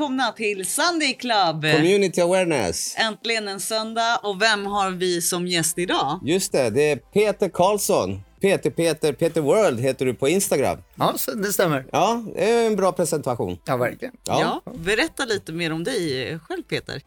välkomna 0.00 0.32
till 0.32 0.66
Sunday 0.66 1.14
Club! 1.14 1.62
Community 1.76 2.20
awareness. 2.20 2.94
Äntligen 2.98 3.48
en 3.48 3.60
söndag 3.60 4.20
och 4.22 4.42
vem 4.42 4.66
har 4.66 4.90
vi 4.90 5.22
som 5.22 5.46
gäst 5.46 5.78
idag? 5.78 6.20
Just 6.24 6.52
det, 6.52 6.70
det 6.70 6.90
är 6.90 6.96
Peter 6.96 7.48
Karlsson. 7.48 8.20
Peter 8.40 8.70
Peter 8.70 9.12
Peter 9.12 9.40
World 9.40 9.80
heter 9.80 10.06
du 10.06 10.14
på 10.14 10.28
Instagram. 10.28 10.78
Ja, 10.94 11.14
så 11.16 11.34
det 11.34 11.52
stämmer. 11.52 11.86
Ja, 11.92 12.24
det 12.34 12.50
är 12.50 12.66
en 12.66 12.76
bra 12.76 12.92
presentation. 12.92 13.58
Ja, 13.64 13.76
verkligen. 13.76 14.14
Ja. 14.24 14.62
berätta 14.78 15.24
lite 15.24 15.52
mer 15.52 15.72
om 15.72 15.84
dig 15.84 16.38
själv 16.48 16.62
Peter. 16.62 17.02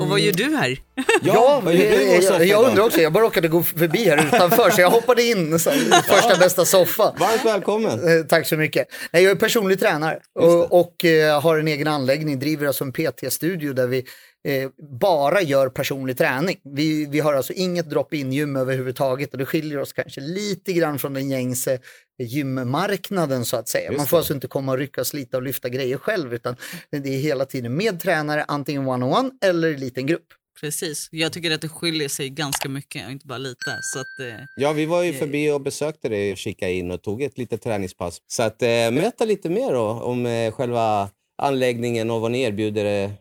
Och 0.00 0.08
vad 0.08 0.20
gör 0.20 0.32
du 0.32 0.56
här? 0.56 0.78
Ja, 1.22 1.60
vad 1.64 1.74
gör 1.74 1.90
du 1.90 2.02
i 2.02 2.06
vår 2.06 2.24
jag, 2.24 2.46
jag 2.46 2.64
då? 2.64 2.68
undrar 2.68 2.84
också. 2.84 3.00
Jag 3.00 3.12
bara 3.12 3.24
råkade 3.24 3.48
gå 3.48 3.62
förbi 3.62 4.04
här 4.04 4.26
utanför 4.26 4.70
så 4.70 4.80
jag 4.80 4.90
hoppade 4.90 5.22
in 5.22 5.58
så, 5.58 5.72
i 5.72 5.90
första 6.08 6.36
bästa 6.38 6.64
soffa. 6.64 7.14
Varmt 7.18 7.44
välkommen. 7.44 8.18
Eh, 8.18 8.24
Tack 8.26 8.46
så 8.46 8.56
mycket. 8.56 8.86
Nej, 9.12 9.22
jag 9.22 9.30
är 9.30 9.34
personlig 9.34 9.80
tränare 9.80 10.18
och, 10.38 10.80
och 10.80 11.04
eh, 11.04 11.40
har 11.40 11.58
en 11.58 11.68
egen 11.68 11.88
anläggning, 11.88 12.38
driver 12.38 12.66
alltså 12.66 12.84
en 12.84 12.92
PT-studio 12.92 13.72
där 13.72 13.86
vi 13.86 14.04
eh, 14.46 14.70
bara 15.00 15.42
gör 15.42 15.68
personlig 15.68 16.18
träning. 16.18 16.56
Vi, 16.64 17.06
vi 17.06 17.20
har 17.20 17.34
alltså 17.34 17.52
inget 17.52 17.90
drop-in 17.90 18.32
gym 18.32 18.56
överhuvudtaget 18.56 19.32
och 19.32 19.38
det 19.38 19.46
skiljer 19.46 19.78
oss 19.78 19.92
kanske 19.92 20.20
lite 20.20 20.72
grann 20.72 20.98
från 20.98 21.14
den 21.14 21.30
gängse 21.30 21.78
gymmarknaden 22.18 23.44
så 23.44 23.56
att 23.56 23.68
säga. 23.68 23.84
Just 23.90 23.98
Man 23.98 24.06
får 24.06 24.16
det. 24.16 24.18
alltså 24.18 24.34
inte 24.34 24.48
komma 24.48 24.72
och 24.72 24.78
rycka, 24.78 25.04
slita 25.04 25.36
och 25.36 25.42
lyfta 25.42 25.68
grejer 25.68 25.96
själv 25.98 26.34
utan 26.34 26.56
det 26.90 27.08
är 27.08 27.18
hela 27.18 27.44
tiden 27.44 27.74
med 27.76 28.00
tränare, 28.00 28.44
antingen 28.48 28.88
one-on-one 28.88 29.30
eller 29.44 29.68
i 29.68 29.76
liten 29.76 30.06
grupp. 30.06 30.26
Precis, 30.60 31.08
jag 31.12 31.32
tycker 31.32 31.50
att 31.50 31.60
det 31.60 31.68
skiljer 31.68 32.08
sig 32.08 32.28
ganska 32.30 32.68
mycket 32.68 33.06
och 33.06 33.12
inte 33.12 33.26
bara 33.26 33.38
lite. 33.38 33.78
Så 33.82 33.98
att, 33.98 34.28
eh, 34.28 34.44
Ja, 34.56 34.72
vi 34.72 34.86
var 34.86 35.02
ju 35.02 35.12
förbi 35.12 35.50
och 35.50 35.60
besökte 35.60 36.08
dig 36.08 36.32
och 36.32 36.38
kikade 36.38 36.72
in 36.72 36.90
och 36.90 37.02
tog 37.02 37.22
ett 37.22 37.38
litet 37.38 37.62
träningspass. 37.62 38.18
Så 38.26 38.42
att 38.42 38.62
eh, 38.62 38.68
möta 38.90 39.24
lite 39.24 39.48
mer 39.50 39.72
då 39.72 39.88
om 39.90 40.26
eh, 40.26 40.52
själva 40.52 41.10
anläggningen 41.42 42.10
och 42.10 42.20
vad 42.20 42.30
ni 42.30 42.42
erbjuder. 42.42 43.12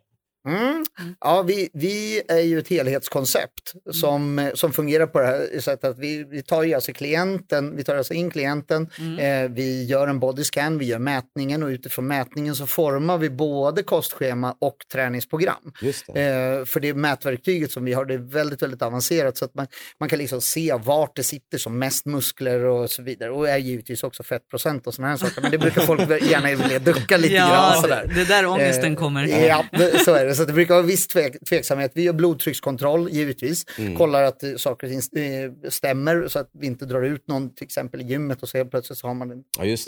Eh. 0.46 0.54
Mm. 0.54 0.86
Ja, 1.22 1.42
vi, 1.42 1.70
vi 1.74 2.22
är 2.28 2.40
ju 2.40 2.60
ett 2.60 2.68
helhetskoncept 2.68 3.74
som, 3.92 4.40
eh, 4.40 4.54
som 4.54 4.74
fungerar 4.74 5.08
på 5.08 5.20
det 5.20 5.26
här 5.26 5.60
sättet 5.60 5.84
att 5.84 6.00
vi, 6.00 6.24
vi 6.24 6.42
tar 6.42 6.64
ju 6.64 6.74
alltså 6.74 6.94
klienten, 6.94 7.76
vi 7.76 7.84
tar 7.84 7.96
alltså 7.96 8.14
in 8.14 8.32
klienten, 8.32 8.90
eh, 9.20 9.50
vi 9.50 9.86
gör 9.86 10.08
en 10.08 10.20
bodyscan, 10.20 10.78
vi 10.78 10.86
gör 10.86 11.00
mätningen 11.00 11.64
och 11.64 11.68
utifrån 11.68 12.08
mätningen 12.08 12.56
så 12.56 12.68
formar 12.68 13.18
vi 13.18 13.30
både 13.30 13.84
kostschema 13.84 14.56
och 14.62 14.78
träningsprogram. 14.92 15.72
Det. 15.82 16.22
Eh, 16.22 16.66
för 16.66 16.80
det 16.80 16.94
mätverktyget 16.94 17.72
som 17.72 17.86
vi 17.86 17.94
har 17.94 18.06
det 18.06 18.14
är 18.14 18.18
väldigt, 18.18 18.62
väldigt 18.62 18.82
avancerat 18.82 19.38
så 19.38 19.46
att 19.46 19.56
man, 19.56 19.68
man 20.00 20.10
kan 20.10 20.20
liksom 20.20 20.42
se 20.42 20.73
vart 20.84 21.16
det 21.16 21.23
sitter 21.23 21.58
som 21.58 21.80
mest 21.80 22.06
muskler 22.06 22.64
och 22.64 22.90
så 22.90 23.02
vidare. 23.02 23.32
Och 23.32 23.50
är 23.50 23.58
givetvis 23.58 24.04
också 24.04 24.23
fettprocent 24.23 24.88
och 24.88 24.94
sådana 24.94 25.10
här 25.10 25.18
saker. 25.18 25.42
Men 25.42 25.52
det 25.52 25.58
brukar 25.58 25.82
folk 25.82 26.02
gärna 26.22 26.50
vilja 26.50 26.80
ducka 26.80 27.18
lite 27.18 27.34
grann 27.34 27.50
ja, 27.50 27.82
sådär. 27.82 28.06
det, 28.08 28.14
det 28.14 28.22
är 28.22 28.26
där 28.26 28.46
ångesten 28.46 28.86
Eh, 28.86 29.00
kommer. 29.00 29.48
Ja, 29.48 29.66
så 30.06 30.14
är 30.14 30.26
det. 30.26 30.34
Så 30.36 30.45
det 30.45 30.53
brukar 30.53 30.73
vara 30.73 30.86
viss 30.86 31.08
tvek, 31.08 31.36
tveksamhet. 31.50 31.91
Vi 31.95 32.03
gör 32.03 32.14
blodtryckskontroll 32.14 33.09
givetvis. 33.09 33.66
Mm. 33.78 33.95
Kollar 33.95 34.23
att 34.23 34.44
eh, 34.44 34.55
saker 34.55 34.88
och 34.88 34.92
ting 34.92 35.23
eh, 35.23 35.52
stämmer 35.69 36.27
så 36.27 36.39
att 36.39 36.50
vi 36.53 36.67
inte 36.67 36.86
drar 36.86 37.02
ut 37.02 37.27
någon 37.27 37.55
till 37.55 37.66
exempel 37.66 38.02
i 38.02 38.03
gymmet 38.03 38.44
och 38.44 38.50
så 38.50 38.58
helt 38.58 38.72
plötsligt 38.72 39.00
så 39.00 39.08
har 39.08 39.14
man 39.14 39.31
en 39.31 39.44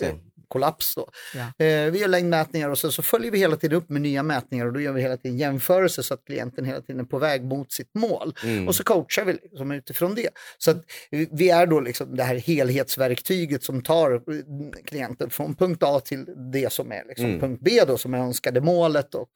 Ja. 0.06 0.14
Kollaps 0.48 0.96
då. 0.96 1.10
Ja. 1.36 1.66
Eh, 1.66 1.92
vi 1.92 2.00
gör 2.00 2.08
längdmätningar 2.08 2.70
och 2.70 2.78
så, 2.78 2.92
så 2.92 3.02
följer 3.02 3.32
vi 3.32 3.38
hela 3.40 3.56
tiden 3.56 3.78
upp 3.78 3.90
med 3.90 4.02
nya 4.02 4.24
mätningar 4.24 4.66
och 4.66 4.74
då 4.74 4.82
gör 4.82 4.92
vi 4.94 5.02
hela 5.02 5.18
tiden 5.18 5.38
jämförelser 5.38 6.02
så 6.02 6.14
att 6.14 6.26
klienten 6.26 6.66
hela 6.66 6.82
tiden 6.82 7.00
är 7.02 7.06
på 7.06 7.20
väg 7.20 7.44
mot 7.44 7.72
sitt 7.72 7.96
mål. 7.96 8.34
Mm. 8.44 8.68
Och 8.68 8.76
så 8.76 8.84
coachar 8.84 9.26
vi 9.26 9.34
liksom 9.34 9.72
utifrån 9.72 10.16
det. 10.16 10.30
Så 10.58 10.72
att 10.72 10.84
vi- 11.12 11.50
är 11.50 11.66
då 11.66 11.80
liksom 11.80 12.16
det 12.16 12.24
här 12.24 12.36
helhetsverktyget 12.36 13.64
som 13.64 13.82
tar 13.84 14.12
eh, 14.14 14.20
klienten 14.86 15.30
från 15.30 15.56
punkt 15.56 15.84
A 15.84 16.00
till 16.00 16.26
det 16.52 16.74
som 16.74 16.92
är 16.92 17.04
liksom 17.08 17.26
Mm. 17.26 17.40
punkt 17.40 17.62
B 17.66 17.82
då 17.88 17.98
som 17.98 18.14
är 18.14 18.18
önskade 18.18 18.62
målet 18.62 19.16
och 19.16 19.30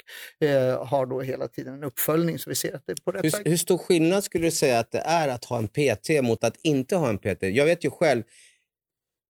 eh, 0.47 0.85
har 0.85 1.05
då 1.05 1.21
hela 1.21 1.47
tiden 1.47 1.73
en 1.73 1.83
uppföljning 1.83 2.39
så 2.39 2.49
vi 2.49 2.55
ser 2.55 2.75
att 2.75 2.83
det 2.85 2.91
är 2.91 2.97
på 3.05 3.11
rätt 3.11 3.23
väg. 3.25 3.33
Hur, 3.43 3.49
hur 3.51 3.57
stor 3.57 3.77
skillnad 3.77 4.23
skulle 4.23 4.47
du 4.47 4.51
säga 4.51 4.79
att 4.79 4.91
det 4.91 4.99
är 4.99 5.27
att 5.27 5.45
ha 5.45 5.57
en 5.57 5.67
PT 5.67 6.09
mot 6.23 6.43
att 6.43 6.55
inte 6.63 6.95
ha 6.95 7.09
en 7.09 7.17
PT? 7.17 7.41
Jag 7.41 7.65
vet 7.65 7.85
ju 7.85 7.89
själv, 7.89 8.23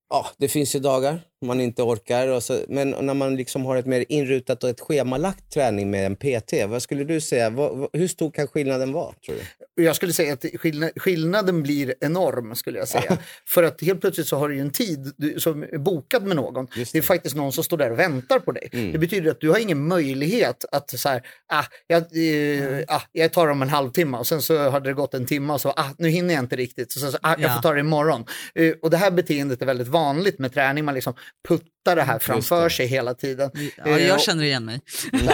ja, 0.09 0.25
det 0.38 0.47
finns 0.47 0.75
ju 0.75 0.79
dagar 0.79 1.22
man 1.41 1.62
inte 1.62 1.81
orkar, 1.84 2.28
och 2.28 2.44
så, 2.44 2.59
men 2.68 2.90
när 2.90 3.13
man 3.13 3.35
liksom 3.35 3.66
har 3.66 3.75
ett 3.75 3.85
mer 3.85 4.06
inrutat 4.09 4.63
och 4.63 4.69
ett 4.69 4.79
schemalagt 4.79 5.53
träning 5.53 5.91
med 5.91 6.06
en 6.06 6.16
PT, 6.16 6.53
vad 6.68 6.81
skulle 6.81 7.03
du 7.03 7.22
säga, 7.22 7.50
vad, 7.50 7.90
hur 7.94 8.07
stor 8.07 8.31
kan 8.31 8.47
skillnaden 8.47 8.94
vara? 8.94 9.13
Tror 9.25 9.35
du? 9.75 9.84
Jag 9.84 9.96
skulle 9.96 10.13
säga 10.13 10.34
att 10.34 10.46
skillna- 10.46 10.91
skillnaden 10.96 11.63
blir 11.63 11.94
enorm 12.01 12.56
skulle 12.56 12.80
jag 12.80 12.88
säga. 12.88 13.18
För 13.47 13.63
att 13.63 13.81
helt 13.81 14.01
plötsligt 14.01 14.28
så 14.28 14.38
har 14.38 14.50
du 14.50 14.59
en 14.59 14.72
tid 14.72 15.13
du, 15.18 15.40
som 15.40 15.63
är 15.63 15.78
bokad 15.78 16.24
med 16.24 16.35
någon. 16.35 16.68
Just 16.75 16.91
Det 16.91 16.97
är 16.97 17.01
faktiskt 17.01 17.35
någon 17.35 17.51
som 17.51 17.63
står 17.63 17.78
där 17.78 17.91
och 17.91 18.00
väntar 18.00 18.40
på 18.40 18.51
dig. 18.51 18.69
Mm. 18.74 18.91
Det 18.91 18.97
betyder 18.97 19.31
att 19.31 19.41
du 19.41 19.50
har 19.50 19.57
ingen 19.59 19.88
möjlighet 19.88 20.66
att 20.72 20.90
så 21.00 21.09
här, 21.09 21.22
ah, 21.53 21.63
jag, 21.88 21.97
eh, 21.97 22.80
ah, 22.88 23.01
jag 23.12 23.34
tar 23.34 23.47
om 23.47 23.62
en 23.62 23.69
halvtimme 23.69 24.18
och 24.18 24.28
sen 24.28 24.41
så 24.41 24.69
hade 24.69 24.90
det 24.90 24.94
gått 24.94 25.13
en 25.13 25.25
timme 25.25 25.53
och 25.53 25.62
så, 25.62 25.69
ah, 25.69 25.90
nu 25.97 26.09
hinner 26.09 26.34
jag 26.34 26.44
inte 26.44 26.56
riktigt. 26.56 26.91
Så, 26.91 27.00
så, 27.12 27.18
ah, 27.22 27.35
jag 27.40 27.50
Ja. 27.50 27.56
får 27.56 27.62
ta 27.62 27.74
det 27.74 27.80
imorgon. 27.80 28.25
Eh, 28.56 28.74
och 28.81 28.90
det 28.90 28.97
här 28.97 29.12
beteendet 29.12 29.62
är 29.62 29.66
väldigt 29.66 29.88
vanligt 29.88 30.40
med 30.40 30.53
träning. 30.53 30.85
Man 30.85 30.96
liksom 30.96 31.13
puttar 31.47 31.96
det 31.96 32.02
här 32.03 32.19
framför 32.19 32.64
det. 32.64 32.69
sig 32.69 32.86
hela 32.86 33.14
tiden. 33.14 33.52
Ja, 33.78 33.84
Eh, 33.86 34.08
jag 34.08 34.16
och- 34.16 34.22
känner 34.22 34.44
igen 34.44 34.66
mig. 34.66 34.81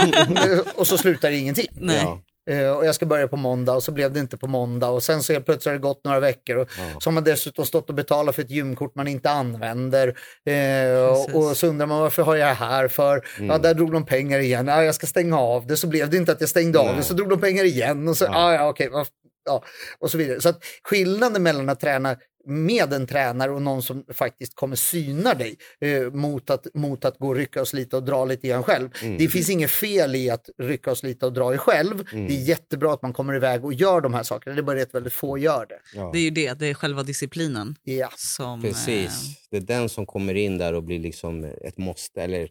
och 0.75 0.87
så 0.87 0.97
slutar 0.97 1.29
det 1.31 1.37
ingenting. 1.37 1.67
Nej. 1.71 2.01
Ja. 2.03 2.21
Eh, 2.49 2.69
och 2.69 2.85
jag 2.85 2.95
ska 2.95 3.05
börja 3.05 3.27
på 3.27 3.37
måndag 3.37 3.73
och 3.73 3.83
så 3.83 3.91
blev 3.91 4.13
det 4.13 4.19
inte 4.19 4.37
på 4.37 4.47
måndag 4.47 4.89
och 4.89 5.03
sen 5.03 5.23
så 5.23 5.33
helt 5.33 5.45
plötsligt 5.45 5.65
har 5.65 5.73
det 5.73 5.79
gått 5.79 6.03
några 6.05 6.19
veckor 6.19 6.55
och 6.57 6.69
Ja. 6.77 6.99
så 6.99 7.07
har 7.09 7.13
man 7.13 7.23
dessutom 7.23 7.65
stått 7.65 7.89
och 7.89 7.95
betalat 7.95 8.35
för 8.35 8.41
ett 8.41 8.51
gymkort 8.51 8.95
man 8.95 9.07
inte 9.07 9.29
använder. 9.29 10.07
Eh, 10.07 10.13
Precis. 10.45 11.35
och, 11.35 11.57
så 11.57 11.67
undrar 11.67 11.85
man 11.87 11.99
varför 11.99 12.23
har 12.23 12.35
jag 12.35 12.49
det 12.49 12.53
här 12.53 12.87
för? 12.87 13.25
Mm. 13.37 13.49
Ja, 13.49 13.57
där 13.57 13.73
drog 13.73 13.91
de 13.93 14.05
pengar 14.05 14.39
igen. 14.39 14.67
Ja, 14.67 14.83
jag 14.83 14.95
ska 14.95 15.07
stänga 15.07 15.39
av 15.39 15.67
det. 15.67 15.77
Så 15.77 15.87
blev 15.87 16.09
det 16.09 16.17
inte 16.17 16.31
att 16.31 16.41
jag 16.41 16.49
stängde 16.49 16.79
av 16.79 16.85
Nej. 16.85 16.95
det. 16.97 17.03
Så 17.03 17.13
drog 17.13 17.29
de 17.29 17.39
pengar 17.39 17.63
igen 17.63 18.07
och 18.07 18.17
så, 18.17 18.25
Ja. 18.25 18.31
ja, 18.33 18.53
ja, 18.53 18.69
okej. 18.69 18.89
Ja, 19.45 19.63
och 19.99 20.11
så 20.11 20.17
vidare. 20.17 20.41
Så 20.41 20.49
att 20.49 20.59
skillnaden 20.83 21.43
mellan 21.43 21.69
att 21.69 21.79
träna 21.79 22.15
med 22.47 22.93
en 22.93 23.07
tränare 23.07 23.51
och 23.51 23.61
någon 23.61 23.83
som 23.83 24.03
faktiskt 24.13 24.55
kommer 24.55 24.75
syna 24.75 25.33
dig 25.33 25.55
eh, 25.81 26.01
mot, 26.11 26.49
att, 26.49 26.67
mot 26.73 27.05
att 27.05 27.17
gå 27.17 27.27
och 27.27 27.35
rycka 27.35 27.61
och 27.61 27.67
slita 27.67 27.97
och 27.97 28.03
dra 28.03 28.25
lite 28.25 28.47
grann 28.47 28.63
själv. 28.63 28.89
Mm. 29.03 29.17
Det 29.17 29.27
finns 29.27 29.49
inget 29.49 29.71
fel 29.71 30.15
i 30.15 30.29
att 30.29 30.49
rycka 30.57 30.91
och 30.91 30.97
slita 30.97 31.25
och 31.25 31.33
dra 31.33 31.53
i 31.53 31.57
själv. 31.57 32.07
Mm. 32.13 32.27
Det 32.27 32.33
är 32.33 32.41
jättebra 32.43 32.93
att 32.93 33.01
man 33.01 33.13
kommer 33.13 33.35
iväg 33.35 33.65
och 33.65 33.73
gör 33.73 34.01
de 34.01 34.13
här 34.13 34.23
sakerna. 34.23 34.55
Det 34.55 34.61
är 34.61 34.63
bara 34.63 34.81
att 34.81 34.95
väldigt 34.95 35.13
få 35.13 35.37
gör 35.37 35.65
det. 35.69 35.79
Ja. 35.95 36.09
Det 36.13 36.19
är 36.19 36.23
ju 36.23 36.29
det, 36.29 36.53
det 36.53 36.67
är 36.67 36.73
själva 36.73 37.03
disciplinen 37.03 37.75
Ja. 37.83 38.09
som... 38.15 38.61
Precis. 38.61 39.07
eh, 39.07 39.33
Det 39.51 39.57
är 39.57 39.61
den 39.61 39.89
som 39.89 40.05
kommer 40.05 40.33
in 40.35 40.57
där 40.57 40.73
och 40.73 40.83
blir 40.83 40.99
liksom 40.99 41.43
ett 41.43 41.77
måste. 41.77 42.21
Eller 42.21 42.49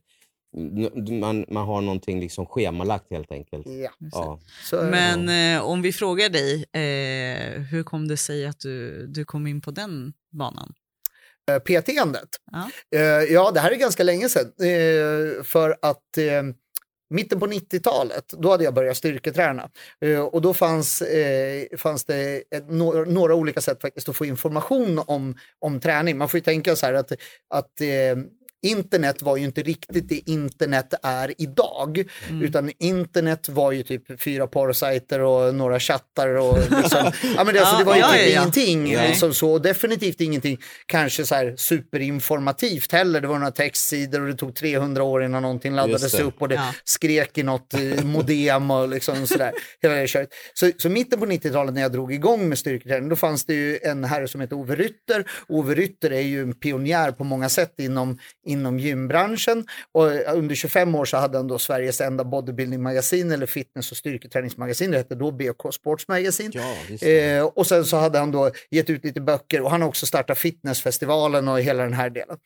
man, 1.20 1.44
man 1.48 1.66
har 1.66 1.80
någonting 1.80 2.20
liksom 2.20 2.46
schemalagt 2.46 3.10
helt 3.10 3.32
enkelt. 3.32 3.66
Ja. 3.66 3.90
Ja. 4.12 4.40
Men 4.82 5.28
eh, 5.56 5.64
om 5.64 5.82
vi 5.82 5.92
frågar 5.92 6.28
dig, 6.28 6.54
eh, 6.72 7.60
hur 7.60 7.82
kom 7.82 8.08
det 8.08 8.16
sig 8.16 8.46
att 8.46 8.60
du, 8.60 9.06
du 9.06 9.24
kom 9.24 9.46
in 9.46 9.60
på 9.60 9.70
den 9.70 10.12
banan? 10.32 10.74
Eh, 11.50 11.58
PT-andet. 11.58 12.28
Ja. 12.52 12.70
Eh, 12.98 13.32
ja, 13.32 13.50
det 13.50 13.60
här 13.60 13.70
är 13.70 13.76
ganska 13.76 14.02
länge 14.02 14.28
sedan. 14.28 14.52
Eh, 14.60 15.44
för 15.44 15.76
att 15.82 16.18
eh, 16.18 16.42
mitten 17.10 17.40
på 17.40 17.46
90-talet, 17.46 18.24
då 18.28 18.50
hade 18.50 18.64
jag 18.64 18.74
börjat 18.74 18.96
styrketräna. 18.96 19.70
Eh, 20.00 20.20
och 20.20 20.42
då 20.42 20.54
fanns, 20.54 21.02
eh, 21.02 21.76
fanns 21.76 22.04
det 22.04 22.42
ett, 22.50 22.70
några, 22.70 23.04
några 23.04 23.34
olika 23.34 23.60
sätt 23.60 23.80
faktiskt 23.80 24.08
att 24.08 24.16
få 24.16 24.24
information 24.24 25.02
om, 25.06 25.34
om 25.58 25.80
träning. 25.80 26.18
Man 26.18 26.28
får 26.28 26.38
ju 26.38 26.44
tänka 26.44 26.76
så 26.76 26.86
här 26.86 26.94
att, 26.94 27.12
att 27.48 27.80
eh, 27.80 28.16
Internet 28.62 29.22
var 29.22 29.36
ju 29.36 29.44
inte 29.44 29.62
riktigt 29.62 30.08
det 30.08 30.30
internet 30.30 30.94
är 31.02 31.34
idag, 31.38 32.04
utan 32.42 32.70
internet 32.78 33.48
var 33.48 33.72
ju 33.72 33.82
typ 33.82 34.22
fyra 34.22 34.46
porrsajter 34.46 35.20
och 35.20 35.54
några 35.54 35.80
chattar 35.80 36.28
och 36.28 36.58
liksom, 36.58 37.12
ja 37.36 37.44
men 37.44 37.54
det, 37.54 37.60
alltså, 37.60 37.78
det 37.78 37.84
var 37.84 37.94
ju 37.94 38.00
Ja, 38.00 38.12
typ 38.12 38.20
ja, 38.20 38.40
ingenting. 38.40 38.92
Ja. 38.92 39.02
Liksom 39.02 39.34
så, 39.34 39.58
definitivt 39.58 40.20
ingenting 40.20 40.58
kanske 40.86 41.24
så 41.26 41.34
här 41.34 41.54
superinformativt 41.56 42.92
heller. 42.92 43.20
Det 43.20 43.28
var 43.28 43.38
några 43.38 43.50
textsidor 43.50 44.20
och 44.20 44.26
det 44.26 44.34
tog 44.34 44.54
300 44.54 45.02
år 45.02 45.24
innan 45.24 45.42
någonting 45.42 45.74
laddades 45.74 46.14
upp 46.14 46.42
och 46.42 46.48
det 46.48 46.60
skrek 46.84 47.38
i 47.38 47.42
något 47.42 47.74
eh, 47.74 47.80
modem 48.04 48.70
och 48.70 48.88
liksom 48.88 49.26
sådär. 49.26 49.52
Hela 49.82 49.94
det 49.94 50.08
köret. 50.08 50.28
Så, 50.54 50.70
så 50.76 50.88
mitten 50.88 51.20
på 51.20 51.26
90-talet 51.26 51.74
när 51.74 51.82
jag 51.82 51.92
drog 51.92 52.12
igång 52.12 52.48
med 52.48 52.58
styrketräning, 52.58 53.08
då 53.08 53.16
fanns 53.16 53.44
det 53.44 53.54
ju 53.54 53.78
en 53.82 54.04
herre 54.04 54.28
som 54.28 54.40
heter 54.40 54.56
Ove 54.56 54.74
Rytter. 54.74 55.24
Ove 55.48 55.74
Rytter 55.74 56.10
är 56.10 56.20
ju 56.20 56.42
en 56.42 56.54
pionjär 56.54 57.12
på 57.12 57.24
många 57.24 57.48
sätt 57.48 57.74
inom, 57.78 58.18
inom 58.46 58.78
gymbranschen 58.78 59.66
och 59.92 60.34
under 60.34 60.54
25 60.54 60.94
år 60.94 61.04
så 61.04 61.16
hade 61.16 61.38
han 61.38 61.48
då 61.48 61.58
Sveriges 61.58 62.00
enda 62.00 62.24
bodybuilding-magasin 62.24 63.30
eller 63.32 63.46
fitness 63.46 63.90
och 63.90 63.96
styrketräningsmagasin. 63.96 64.90
Det 64.90 64.96
hette 64.96 65.14
då 65.14 65.30
BK 65.30 65.74
Sports 65.74 66.08
Magazine. 66.08 66.50
Ja. 66.54 67.08
Eh, 67.08 67.44
och 67.44 67.66
sen 67.66 67.84
så 67.84 67.96
hade 67.96 68.18
han 68.18 68.30
då 68.30 68.50
gett 68.70 68.90
ut 68.90 69.04
lite 69.04 69.20
böcker 69.20 69.62
och 69.62 69.70
han 69.70 69.82
har 69.82 69.88
också 69.88 70.06
startat 70.06 70.38
fitnessfestivalen 70.38 71.48
och 71.48 71.60
hela 71.60 71.82
den 71.82 71.92
här 71.92 72.10
delen. 72.10 72.38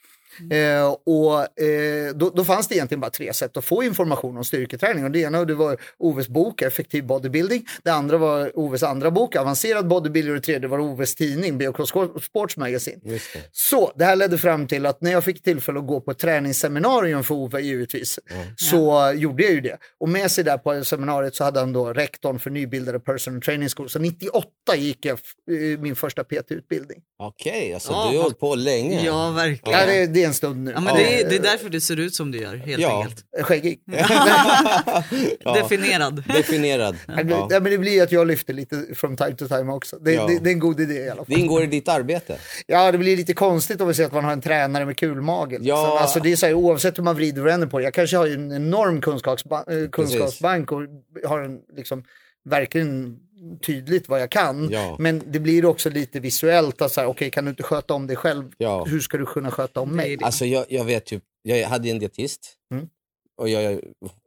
Eh, 0.50 0.96
och 1.06 1.62
eh, 1.62 2.14
då, 2.14 2.30
då 2.30 2.44
fanns 2.44 2.68
det 2.68 2.74
egentligen 2.74 3.00
bara 3.00 3.10
tre 3.10 3.32
sätt 3.32 3.56
att 3.56 3.64
få 3.64 3.82
information 3.82 4.36
om 4.36 4.44
styrketräning. 4.44 5.04
Och 5.04 5.10
det 5.10 5.18
ena 5.20 5.44
det 5.44 5.54
var 5.54 5.76
Oves 5.98 6.28
bok 6.28 6.62
Effektiv 6.62 7.04
bodybuilding. 7.04 7.66
Det 7.82 7.90
andra 7.90 8.18
var 8.18 8.58
Oves 8.58 8.82
andra 8.82 9.10
bok 9.10 9.36
Avancerad 9.36 9.88
bodybuilder 9.88 10.32
och 10.32 10.36
det 10.36 10.42
tredje 10.42 10.68
var 10.68 10.78
Oves 10.78 11.14
tidning 11.14 11.58
Biocross 11.58 11.92
Sports 12.22 12.56
Magazine. 12.56 13.00
Det. 13.02 13.22
Så 13.52 13.92
det 13.96 14.04
här 14.04 14.16
ledde 14.16 14.38
fram 14.38 14.66
till 14.66 14.86
att 14.86 15.00
när 15.00 15.12
jag 15.12 15.24
fick 15.24 15.42
tillfälle 15.42 15.78
att 15.78 15.86
gå 15.86 16.00
på 16.00 16.10
ett 16.10 16.18
träningsseminarium 16.18 17.24
för 17.24 17.34
Ove 17.34 17.60
givetvis, 17.60 18.18
så 18.56 19.12
gjorde 19.16 19.42
jag 19.42 19.52
ju 19.52 19.60
det. 19.60 19.78
Och 20.00 20.08
med 20.08 20.30
sig 20.30 20.44
där 20.44 20.58
på 20.58 20.84
seminariet 20.84 21.34
så 21.34 21.44
hade 21.44 21.60
han 21.60 21.72
då 21.72 21.92
rektorn 21.92 22.38
för 22.38 22.50
nybildade 22.50 23.00
personal 23.00 23.42
training 23.42 23.68
school. 23.68 23.90
Så 23.90 23.98
98 23.98 24.48
gick 24.76 25.04
jag 25.04 25.18
eh, 25.50 25.78
min 25.80 25.96
första 25.96 26.24
PT-utbildning. 26.24 26.98
Okej, 27.18 27.74
alltså 27.74 27.92
Ja, 27.92 28.08
du 28.10 28.16
har 28.16 28.22
hållit 28.22 28.40
på 28.40 28.54
länge. 28.54 29.04
Ja, 29.04 29.30
verkligen. 29.30 29.80
Ja, 29.80 29.86
det, 29.86 30.06
det 30.06 30.19
är 30.22 30.26
en 30.26 30.34
stund 30.34 30.64
nu. 30.64 30.70
Ja, 30.74 30.80
men 30.80 30.94
det, 30.96 31.20
är, 31.20 31.28
det 31.30 31.36
är 31.36 31.42
därför 31.42 31.68
du 31.70 31.80
ser 31.80 31.96
ut 32.00 32.14
som 32.14 32.30
du 32.30 32.38
gör, 32.38 32.56
helt 32.56 32.82
Ja. 32.82 33.02
enkelt. 33.02 33.24
Skäggig. 33.42 33.80
Definierad. 35.54 36.22
Definierad. 36.36 36.96
Ja. 37.08 37.14
Ja. 37.50 37.60
men 37.60 37.64
det 37.70 37.78
blir 37.78 38.02
att 38.02 38.12
jag 38.12 38.26
lyfter 38.26 38.54
lite 38.54 38.84
from 38.94 39.16
time 39.16 39.32
to 39.36 39.48
time 39.48 39.72
också. 39.72 39.98
Det, 39.98 40.12
Ja. 40.12 40.26
det, 40.26 40.38
det 40.38 40.50
är 40.50 40.52
en 40.52 40.58
god 40.58 40.80
idé 40.80 40.94
i 40.94 41.08
alla 41.08 41.16
fall. 41.16 41.24
Det 41.28 41.34
ingår 41.40 41.62
i 41.62 41.66
ditt 41.66 41.88
arbete. 41.88 42.38
Ja, 42.66 42.92
det 42.92 42.98
blir 42.98 43.16
lite 43.16 43.34
konstigt 43.34 43.80
om 43.80 43.88
vi 43.88 43.94
säger 43.94 44.06
att 44.06 44.12
man 44.14 44.24
har 44.24 44.32
en 44.32 44.40
tränare 44.40 44.84
med 44.86 44.96
kulmage. 44.96 45.50
liksom. 45.50 45.66
Ja. 45.68 46.00
Alltså, 46.00 46.20
det 46.20 46.32
är 46.32 46.36
så 46.36 46.46
här, 46.46 46.54
oavsett 46.54 46.98
hur 46.98 47.02
man 47.04 47.16
vrider 47.16 47.40
och 47.42 47.46
vänder 47.46 47.66
på 47.66 47.78
det. 47.78 47.84
Jag 47.84 47.94
kanske 47.94 48.16
har 48.16 48.26
ju 48.26 48.34
en 48.34 48.52
enorm 48.52 49.00
kunskapsba- 49.00 49.82
eh, 49.84 49.88
kunskapsbank 49.90 50.72
och 50.72 50.80
har 51.24 51.40
en, 51.40 51.58
liksom, 51.76 52.04
verkligen 52.48 53.16
tydligt 53.62 54.08
vad 54.08 54.20
jag 54.20 54.30
kan. 54.30 54.70
Ja. 54.70 54.96
Men 54.98 55.22
det 55.32 55.40
blir 55.40 55.64
också 55.66 55.90
lite 55.90 56.20
visuellt. 56.20 56.82
Att 56.82 56.92
så 56.92 57.00
här, 57.00 57.08
okej, 57.08 57.30
kan 57.30 57.44
du 57.44 57.50
inte 57.50 57.62
sköta 57.62 57.94
om 57.94 58.06
dig 58.06 58.16
själv, 58.16 58.52
Ja. 58.58 58.84
hur 58.84 59.00
ska 59.00 59.16
du 59.18 59.26
kunna 59.26 59.50
sköta 59.50 59.80
om 59.80 59.96
mig? 59.96 60.16
det. 60.16 60.24
Alltså 60.24 60.44
jag, 60.46 60.66
jag 60.68 60.84
vet 60.84 61.12
ju, 61.12 61.20
jag 61.42 61.68
hade 61.68 61.90
en 61.90 61.98
dietist 61.98 62.56
Mm. 62.74 62.88
och 63.36 63.48
jag, 63.48 63.80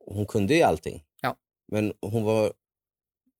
hon 0.05 0.25
kunde 0.25 0.55
ju 0.55 0.61
allting. 0.61 1.03
Ja. 1.21 1.35
Men 1.71 1.93
hon 2.01 2.23
var 2.23 2.53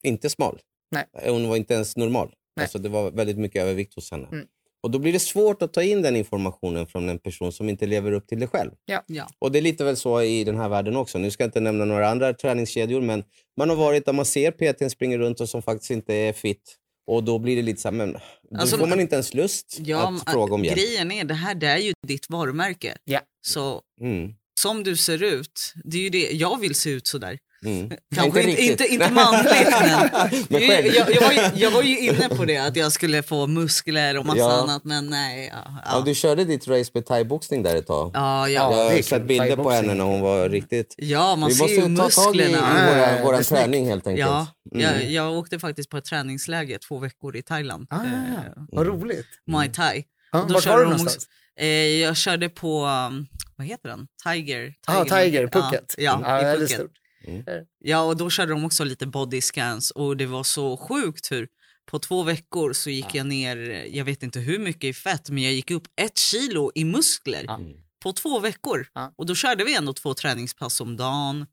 inte 0.04 0.30
smal. 0.30 0.60
Nej. 0.92 1.06
Hon 1.34 1.50
var 1.50 1.56
inte 1.58 1.74
ens 1.74 1.98
normal. 1.98 2.34
Nej. 2.56 2.64
Alltså 2.64 2.80
det 2.80 2.90
var 2.90 3.12
väldigt 3.12 3.38
mycket 3.38 3.62
övervikt 3.62 3.94
hos 3.96 4.12
henne. 4.12 4.28
Mm. 4.32 4.48
Och 4.84 4.92
då 4.92 5.00
blir 5.00 5.14
det 5.14 5.20
svårt 5.20 5.62
att 5.62 5.74
ta 5.74 5.84
in 5.84 6.02
den 6.02 6.16
informationen 6.16 6.88
från 6.88 7.10
en 7.10 7.20
person 7.20 7.52
som 7.52 7.70
inte 7.70 7.86
lever 7.86 8.12
upp 8.12 8.28
till 8.28 8.40
det 8.40 8.48
själv. 8.48 8.72
Ja. 8.86 9.28
Och 9.40 9.52
det 9.52 9.60
är 9.60 9.62
lite 9.62 9.84
väl 9.84 9.98
så 9.98 10.22
i 10.22 10.44
den 10.44 10.58
här 10.58 10.70
världen 10.70 10.96
också. 10.96 11.18
Nu 11.18 11.32
ska 11.32 11.44
jag 11.44 11.48
inte 11.48 11.60
nämna 11.60 11.86
några 11.86 12.10
andra 12.10 12.34
träningskedjor, 12.34 13.02
men 13.02 13.24
man 13.58 13.70
har 13.70 13.76
varit 13.76 14.06
där 14.06 14.14
man 14.14 14.26
ser 14.26 14.52
PT 14.52 14.92
springer 14.92 15.18
runt 15.18 15.40
och 15.42 15.50
som 15.50 15.62
faktiskt 15.62 15.92
inte 15.92 16.14
är 16.14 16.34
fit. 16.34 16.78
Och 17.08 17.24
då 17.24 17.40
blir 17.40 17.56
det 17.56 17.62
lite 17.62 17.82
så 17.82 17.88
här, 17.88 17.96
men 17.96 18.14
då 18.14 18.20
Alltså, 18.60 18.78
får 18.78 18.88
man 18.88 19.00
inte 19.00 19.16
ens 19.16 19.34
lust 19.34 19.78
Ja, 19.80 20.14
att 20.26 20.32
fråga 20.34 20.54
om 20.54 20.64
hjälp. 20.66 20.78
grejen 20.78 21.12
är, 21.12 21.24
det 21.24 21.34
här 21.34 21.56
det 21.56 21.68
är 21.68 21.78
ju 21.78 21.94
ditt 22.08 22.30
varumärke. 22.30 22.98
Ja. 23.04 23.20
Så 23.48 23.82
Mm. 24.02 24.34
som 24.60 24.84
du 24.84 24.98
ser 24.98 25.24
ut, 25.24 25.74
det 25.84 25.98
är 25.98 26.02
ju 26.02 26.10
det, 26.10 26.32
jag 26.32 26.60
vill 26.60 26.76
se 26.76 26.90
ut 26.90 27.08
sådär. 27.08 27.38
Mm. 27.66 27.92
Kanske 28.16 28.40
inte, 28.42 28.52
riktigt. 28.52 28.70
inte, 28.72 28.88
inte 28.94 29.12
manligt 29.12 29.54
men, 29.82 30.44
Men 30.50 30.62
jag, 30.62 30.86
jag, 30.86 31.12
jag, 31.16 31.22
var 31.22 31.32
ju, 31.32 31.42
jag 31.56 31.72
var 31.72 31.82
ju 31.82 32.00
inne 32.00 32.30
på 32.30 32.46
det 32.46 32.58
att 32.58 32.76
jag 32.76 32.92
skulle 32.92 33.24
få 33.24 33.48
muskler 33.48 34.18
och 34.18 34.26
massa 34.26 34.40
Ja. 34.40 34.52
annat 34.62 34.84
men 34.84 35.08
nej. 35.10 35.52
Ja, 35.54 35.58
Ja, 35.66 35.82
ja. 35.98 36.02
du 36.06 36.16
körde 36.16 36.46
ditt 36.46 36.68
race 36.68 36.92
med 36.94 37.06
thaiboxning 37.06 37.64
där 37.64 37.76
ett 37.76 37.88
tag. 37.88 38.12
Ja, 38.14 38.50
Ja, 38.50 38.50
ja. 38.50 38.78
jag 38.90 38.96
har 38.96 39.02
sett 39.02 39.28
bilder 39.28 39.56
på 39.56 39.70
henne 39.70 39.94
när 39.94 40.04
hon 40.06 40.22
var 40.22 40.50
riktigt... 40.50 40.96
ja 40.98 41.36
man 41.36 41.50
Vi 41.50 41.56
ser 41.56 41.64
måste 41.64 41.76
ju 41.76 41.96
ta 41.98 42.10
tag 42.10 42.36
i 42.36 42.40
musklerna. 42.40 43.24
Våran 43.24 43.44
snyggt. 43.44 43.62
träning 43.62 43.88
helt 43.88 44.08
enkelt. 44.08 44.28
Ja, 44.30 44.48
Mm. 44.76 44.82
jag, 44.86 45.12
jag 45.12 45.34
åkte 45.38 45.60
faktiskt 45.60 45.90
på 45.90 45.98
ett 45.98 46.06
träningsläger 46.06 46.78
två 46.88 47.00
veckor 47.00 47.36
i 47.36 47.42
Thailand. 47.42 47.88
Ah, 47.90 47.96
Eh, 47.96 48.52
vad 48.72 48.88
roligt. 48.88 49.26
Muay 49.48 49.70
thai. 49.70 50.04
Ja, 50.32 50.46
Då 50.48 50.54
vart 50.54 50.64
körde 50.64 50.76
var 50.76 50.84
du 50.84 50.90
någonstans? 50.90 51.28
Eh, 51.60 51.68
jag 51.68 52.18
körde 52.18 52.50
på, 52.50 52.86
um, 52.86 53.28
vad 53.58 53.68
heter 53.68 53.90
den? 53.90 54.08
Tiger. 54.24 54.74
Ja, 54.88 54.98
ah, 55.02 55.06
Tiger, 55.06 55.48
Phuket. 55.48 55.96
Ja, 55.98 56.22
ja, 56.24 56.40
i 56.40 56.44
det 56.44 56.50
är 56.50 56.58
Phuket. 56.58 56.82
Stort. 57.24 57.68
Ja, 57.80 58.02
och 58.02 58.18
då 58.18 58.30
körde 58.30 58.52
de 58.52 58.66
också 58.66 58.84
lite 58.84 59.06
body 59.08 59.42
scans 59.42 59.92
och 59.92 60.18
det 60.18 60.26
var 60.26 60.44
så 60.44 60.78
sjukt 60.78 61.32
hur 61.32 61.48
på 61.86 62.00
två 62.00 62.24
veckor 62.24 62.74
så 62.74 62.90
gick 62.90 63.16
jag 63.16 63.26
ner, 63.26 63.58
jag 63.92 64.06
vet 64.06 64.24
inte 64.24 64.40
hur 64.40 64.60
mycket 64.60 64.84
i 64.84 64.94
fett, 64.94 65.30
men 65.30 65.44
jag 65.44 65.54
gick 65.54 65.72
upp 65.72 65.88
ett 66.02 66.18
kilo 66.18 66.72
i 66.76 66.84
muskler 66.86 67.44
Ja. 67.48 67.60
på 68.04 68.14
två 68.14 68.40
veckor. 68.40 68.88
Ja. 68.94 69.14
Och 69.18 69.26
då 69.26 69.36
körde 69.36 69.64
vi 69.64 69.76
ändå 69.76 69.94
två 69.94 70.14
träningspass 70.14 70.82
om 70.82 70.98
dagen. 70.98 71.46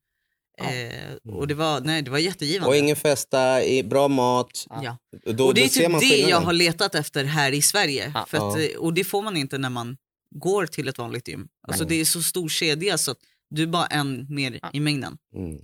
Eh, 0.61 1.33
och 1.33 1.47
det 1.49 1.55
var, 1.55 1.81
nej, 1.81 2.03
det 2.03 2.11
var 2.11 2.19
jättegivande. 2.19 2.69
Och 2.69 2.77
ingen 2.77 2.97
festa, 2.97 3.59
bra 3.85 4.09
mat. 4.09 4.67
ja. 4.83 4.97
Då, 5.27 5.47
och 5.47 5.55
det 5.55 5.65
är 5.65 5.69
ser 5.69 5.81
typ 5.81 5.91
man 5.91 6.01
det 6.01 6.19
jag 6.19 6.41
har 6.41 6.53
letat 6.53 6.95
efter 6.95 7.25
här 7.25 7.53
i 7.53 7.63
Sverige. 7.63 8.13
Ja. 8.15 8.27
För 8.29 8.37
att, 8.51 8.61
Ja. 8.61 8.65
eh, 8.67 8.77
Och 8.79 8.95
det 8.95 9.05
får 9.05 9.23
man 9.23 9.37
inte 9.37 9.59
när 9.59 9.71
man 9.71 9.97
går 10.35 10.67
till 10.67 10.89
ett 10.89 10.99
vanligt 10.99 11.29
gym. 11.29 11.49
Alltså 11.69 11.85
det 11.85 11.95
är 12.01 12.05
så 12.05 12.23
stor 12.23 12.49
kedja 12.49 12.99
så 12.99 13.11
att 13.11 13.19
du 13.51 13.63
är 13.63 13.67
bara 13.67 13.87
en 13.87 14.27
mer 14.29 14.61
i 14.73 14.81
mängden. 14.81 15.19
Mm. 15.35 15.59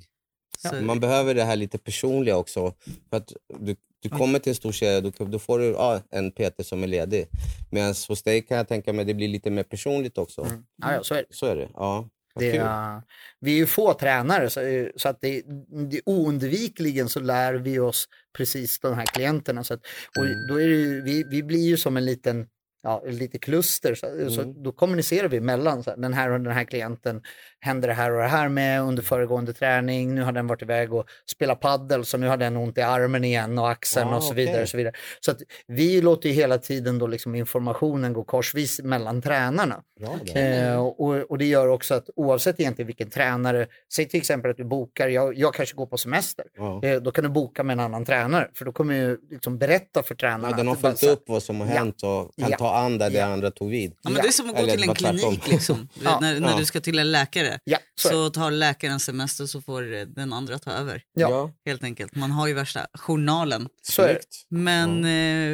Så, 0.58 0.74
Man 0.74 1.00
behöver 1.00 1.34
det 1.34 1.44
här 1.44 1.56
lite 1.56 1.78
personliga 1.78 2.36
också. 2.36 2.74
För 3.10 3.16
att 3.16 3.32
du, 3.58 3.76
du 4.02 4.08
kommer 4.08 4.38
till 4.38 4.50
en 4.50 4.56
stor 4.56 4.72
kedja, 4.72 5.00
då, 5.00 5.24
då 5.24 5.38
får 5.38 5.58
du 5.58 5.64
ja, 5.64 6.00
en 6.10 6.30
PT 6.30 6.66
som 6.66 6.82
är 6.82 6.86
ledig. 6.86 7.26
Medan 7.70 7.94
hos 8.08 8.22
dig 8.22 8.42
kan 8.42 8.56
jag 8.56 8.68
tänka 8.68 8.92
mig 8.92 9.04
det 9.04 9.14
blir 9.14 9.28
lite 9.28 9.50
mer 9.50 9.62
personligt 9.62 10.18
också. 10.18 10.46
Ja, 10.82 10.92
ja, 10.92 11.02
så 11.02 11.14
är 11.14 11.18
det. 11.28 11.34
Så 11.36 11.46
är 11.46 11.56
det. 11.56 11.68
Ja. 11.74 12.08
Det 12.38 12.56
är, 12.56 13.02
vi 13.40 13.52
är 13.52 13.56
ju 13.56 13.66
få 13.66 13.94
tränare 13.94 14.50
så, 14.50 14.88
så 14.96 15.08
att 15.08 15.20
det, 15.20 15.42
det 15.90 16.00
oundvikligen 16.06 17.08
så 17.08 17.20
lär 17.20 17.54
vi 17.54 17.78
oss 17.78 18.08
precis 18.36 18.80
de 18.80 18.94
här 18.94 19.06
klienterna. 19.06 19.64
Så 19.64 19.74
att, 19.74 19.80
och 20.18 20.24
Mm. 20.26 20.46
då 20.48 20.60
är 20.60 20.68
det 20.68 20.74
ju, 20.76 21.02
vi, 21.02 21.24
vi 21.30 21.42
blir 21.42 21.66
ju 21.68 21.76
som 21.76 21.96
en 21.96 22.04
liten 22.04 22.46
ja, 22.82 23.02
lite 23.06 23.38
kluster. 23.38 23.94
Så, 23.94 24.30
så 24.30 24.40
Mm. 24.42 24.62
då 24.62 24.72
kommunicerar 24.72 25.28
vi 25.28 25.40
mellan 25.40 25.82
så 25.82 25.90
här, 25.90 25.96
den 25.96 26.14
här 26.14 26.30
och 26.30 26.40
den 26.40 26.52
här 26.52 26.64
klienten 26.64 27.22
händer 27.60 27.88
det 27.88 27.94
här 27.94 28.10
och 28.12 28.18
det 28.20 28.28
här 28.28 28.48
med 28.48 28.82
under 28.82 29.02
föregående 29.02 29.52
träning. 29.52 30.14
Nu 30.14 30.22
har 30.22 30.32
den 30.32 30.46
varit 30.46 30.62
iväg 30.62 30.92
och 30.94 31.04
spelat 31.30 31.60
paddel 31.60 32.04
så 32.04 32.18
nu 32.18 32.28
har 32.28 32.36
den 32.36 32.56
ont 32.56 32.78
i 32.78 32.80
armen 32.80 33.24
igen 33.24 33.58
och 33.58 33.70
axeln 33.70 34.08
Ah, 34.08 34.16
och 34.16 34.22
så 34.24 34.34
vidare. 34.34 34.62
Och 34.62 34.68
så 34.68 34.76
vidare. 34.76 34.94
så 35.20 35.30
att 35.30 35.38
vi 35.66 36.00
låter 36.00 36.28
ju 36.28 36.34
hela 36.34 36.58
tiden 36.58 36.98
då 36.98 37.06
liksom 37.06 37.34
informationen 37.34 38.12
gå 38.12 38.24
korsvis 38.24 38.80
mellan 38.82 39.22
tränarna. 39.22 39.82
Bra. 40.00 40.40
Eh, 40.40 40.78
och, 40.86 41.10
och 41.30 41.38
det 41.38 41.44
gör 41.44 41.68
också 41.68 41.94
att 41.94 42.10
oavsett 42.16 42.60
egentligen 42.60 42.86
vilken 42.86 43.10
tränare, 43.10 43.66
säg 43.94 44.08
till 44.08 44.20
exempel 44.20 44.50
att 44.50 44.56
du 44.56 44.64
bokar, 44.64 45.08
jag, 45.08 45.34
jag 45.38 45.54
kanske 45.54 45.76
går 45.76 45.86
på 45.86 45.98
semester, 45.98 46.44
Ja. 46.56 46.80
eh, 46.84 46.96
då 47.00 47.10
kan 47.10 47.24
du 47.24 47.30
boka 47.30 47.62
med 47.62 47.72
en 47.74 47.80
annan 47.80 48.04
tränare 48.04 48.50
för 48.54 48.64
då 48.64 48.72
kommer 48.72 48.94
jag 48.94 49.18
liksom 49.30 49.58
berätta 49.58 50.02
för 50.02 50.14
tränarna. 50.14 50.50
Ja, 50.50 50.56
den 50.56 50.68
har 50.68 50.74
följt 50.74 50.98
så 50.98 51.10
upp 51.10 51.24
vad 51.26 51.42
som 51.42 51.60
har 51.60 51.66
Ja. 51.68 51.72
hänt 51.74 52.02
och 52.02 52.32
kan 52.40 52.50
Ja. 52.50 52.56
ta 52.58 52.75
an 52.76 52.98
där 52.98 53.10
det 53.10 53.18
Ja. 53.18 53.24
andra 53.26 53.50
tog 53.50 53.70
vid. 53.70 53.92
Ja, 54.02 54.10
men 54.10 54.22
det 54.22 54.28
är 54.28 54.32
som 54.32 54.46
att 54.50 54.56
gå 54.56 54.62
Eller 54.62 54.72
till 54.76 54.88
en 54.88 54.94
klinik. 54.94 55.48
Liksom. 55.48 55.88
Du 55.94 56.04
vet, 56.04 56.20
när, 56.20 56.40
när 56.40 56.58
du 56.58 56.64
ska 56.64 56.80
till 56.80 56.98
en 56.98 57.12
läkare 57.12 57.58
Ja, 57.64 57.78
så, 58.00 58.08
så 58.08 58.30
tar 58.30 58.50
läkaren 58.50 59.00
semester 59.00 59.46
så 59.46 59.60
får 59.62 59.82
den 60.14 60.32
andra 60.32 60.58
ta 60.58 60.70
över. 60.70 61.02
Ja. 61.14 61.50
Helt 61.66 61.84
enkelt. 61.84 62.14
Man 62.14 62.30
har 62.30 62.46
ju 62.46 62.54
värsta 62.54 62.86
journalen. 62.94 63.68
så 63.82 64.02
är 64.02 64.06
det. 64.08 64.12
Snyggt. 64.14 64.46
Men 64.48 65.04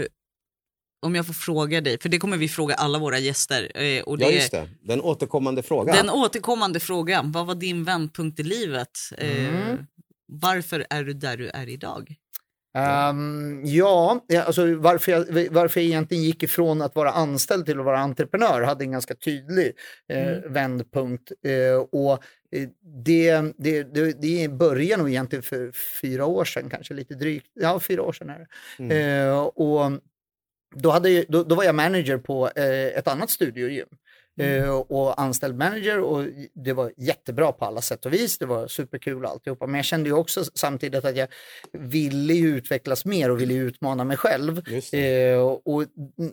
eh, 0.01 0.05
om 1.07 1.15
jag 1.15 1.27
får 1.27 1.35
fråga 1.35 1.81
dig, 1.81 1.99
för 2.01 2.09
det 2.09 2.19
kommer 2.19 2.37
vi 2.37 2.49
fråga 2.49 2.75
alla 2.75 2.99
våra 2.99 3.19
gäster. 3.19 3.83
Eh, 3.83 4.03
och 4.03 4.19
det 4.19 4.25
Ja, 4.25 4.31
är 4.31 4.35
just 4.35 4.51
det. 4.51 4.69
Den 4.83 5.01
återkommande 5.01 5.63
frågan. 5.63 5.97
Den 5.97 6.11
återkommande 6.11 6.81
frågan, 6.81 7.33
vad 7.33 7.47
var 7.47 7.55
din 7.55 7.85
vändpunkt 7.85 8.41
i 8.41 8.43
livet? 8.43 8.91
Eh, 9.19 9.49
Mm. 9.49 9.87
Varför 10.35 10.87
är 10.91 11.05
du 11.05 11.13
där 11.15 11.37
du 11.37 11.49
är 11.49 11.69
idag? 11.69 12.15
Ehm, 12.75 13.61
ja, 13.65 14.25
alltså 14.47 14.75
varför 14.75 15.13
jag, 15.13 15.49
varför 15.51 15.81
jag 15.81 15.87
egentligen 15.87 16.23
gick 16.25 16.43
ifrån 16.43 16.83
att 16.83 16.95
vara 16.95 17.11
anställd 17.11 17.67
till 17.67 17.79
att 17.79 17.85
vara 17.85 17.99
entreprenör 17.99 18.63
hade 18.63 18.85
en 18.85 18.93
ganska 18.93 19.15
tydlig 19.15 19.73
eh, 20.09 20.29
Mm. 20.29 20.53
vändpunkt. 20.53 21.33
Eh, 21.45 21.75
och 21.93 22.13
eh, 22.53 22.69
det, 23.05 23.41
det, 23.59 23.83
det, 23.83 24.13
det 24.23 24.49
började 24.49 25.03
nog 25.03 25.11
egentligen 25.11 25.43
för 25.43 25.73
fyra 26.03 26.27
år 26.27 26.45
sedan, 26.45 26.71
kanske 26.71 26.95
lite 26.95 27.15
drygt. 27.15 27.47
Ja, 27.55 27.81
fyra 27.81 28.03
år 28.03 28.13
sedan 28.13 28.31
är 28.31 28.39
det. 28.39 28.47
Eh, 29.29 29.39
och 29.41 29.93
då, 30.75 30.91
hade, 30.91 31.25
då, 31.29 31.43
då 31.45 31.55
var 31.55 31.65
jag 31.65 31.75
manager 31.75 32.19
på 32.19 32.51
eh, 32.57 32.87
ett 32.99 33.09
annat 33.09 33.31
studiogym. 33.31 33.89
Eh, 34.41 34.69
och 34.71 35.21
anställd 35.21 35.59
manager 35.59 36.01
och 36.01 36.25
det 36.55 36.73
var 36.73 36.93
jättebra 36.97 37.53
på 37.53 37.65
alla 37.65 37.81
sätt 37.81 38.07
och 38.07 38.13
vis. 38.13 38.39
Det 38.39 38.47
var 38.47 38.67
superkul 38.67 39.27
alltihopa. 39.27 39.67
Men 39.67 39.75
jag 39.75 39.85
kände 39.85 40.09
ju 40.09 40.15
också 40.15 40.45
samtidigt 40.55 41.05
att 41.05 41.17
jag 41.17 41.29
ville 41.73 42.35
ju 42.35 42.57
utvecklas 42.57 43.05
mer 43.05 43.31
och 43.31 43.41
ville 43.41 43.55
utmana 43.55 44.05
mig 44.05 44.17
själv. 44.17 44.63
Eh, 44.93 45.39
och 45.65 45.85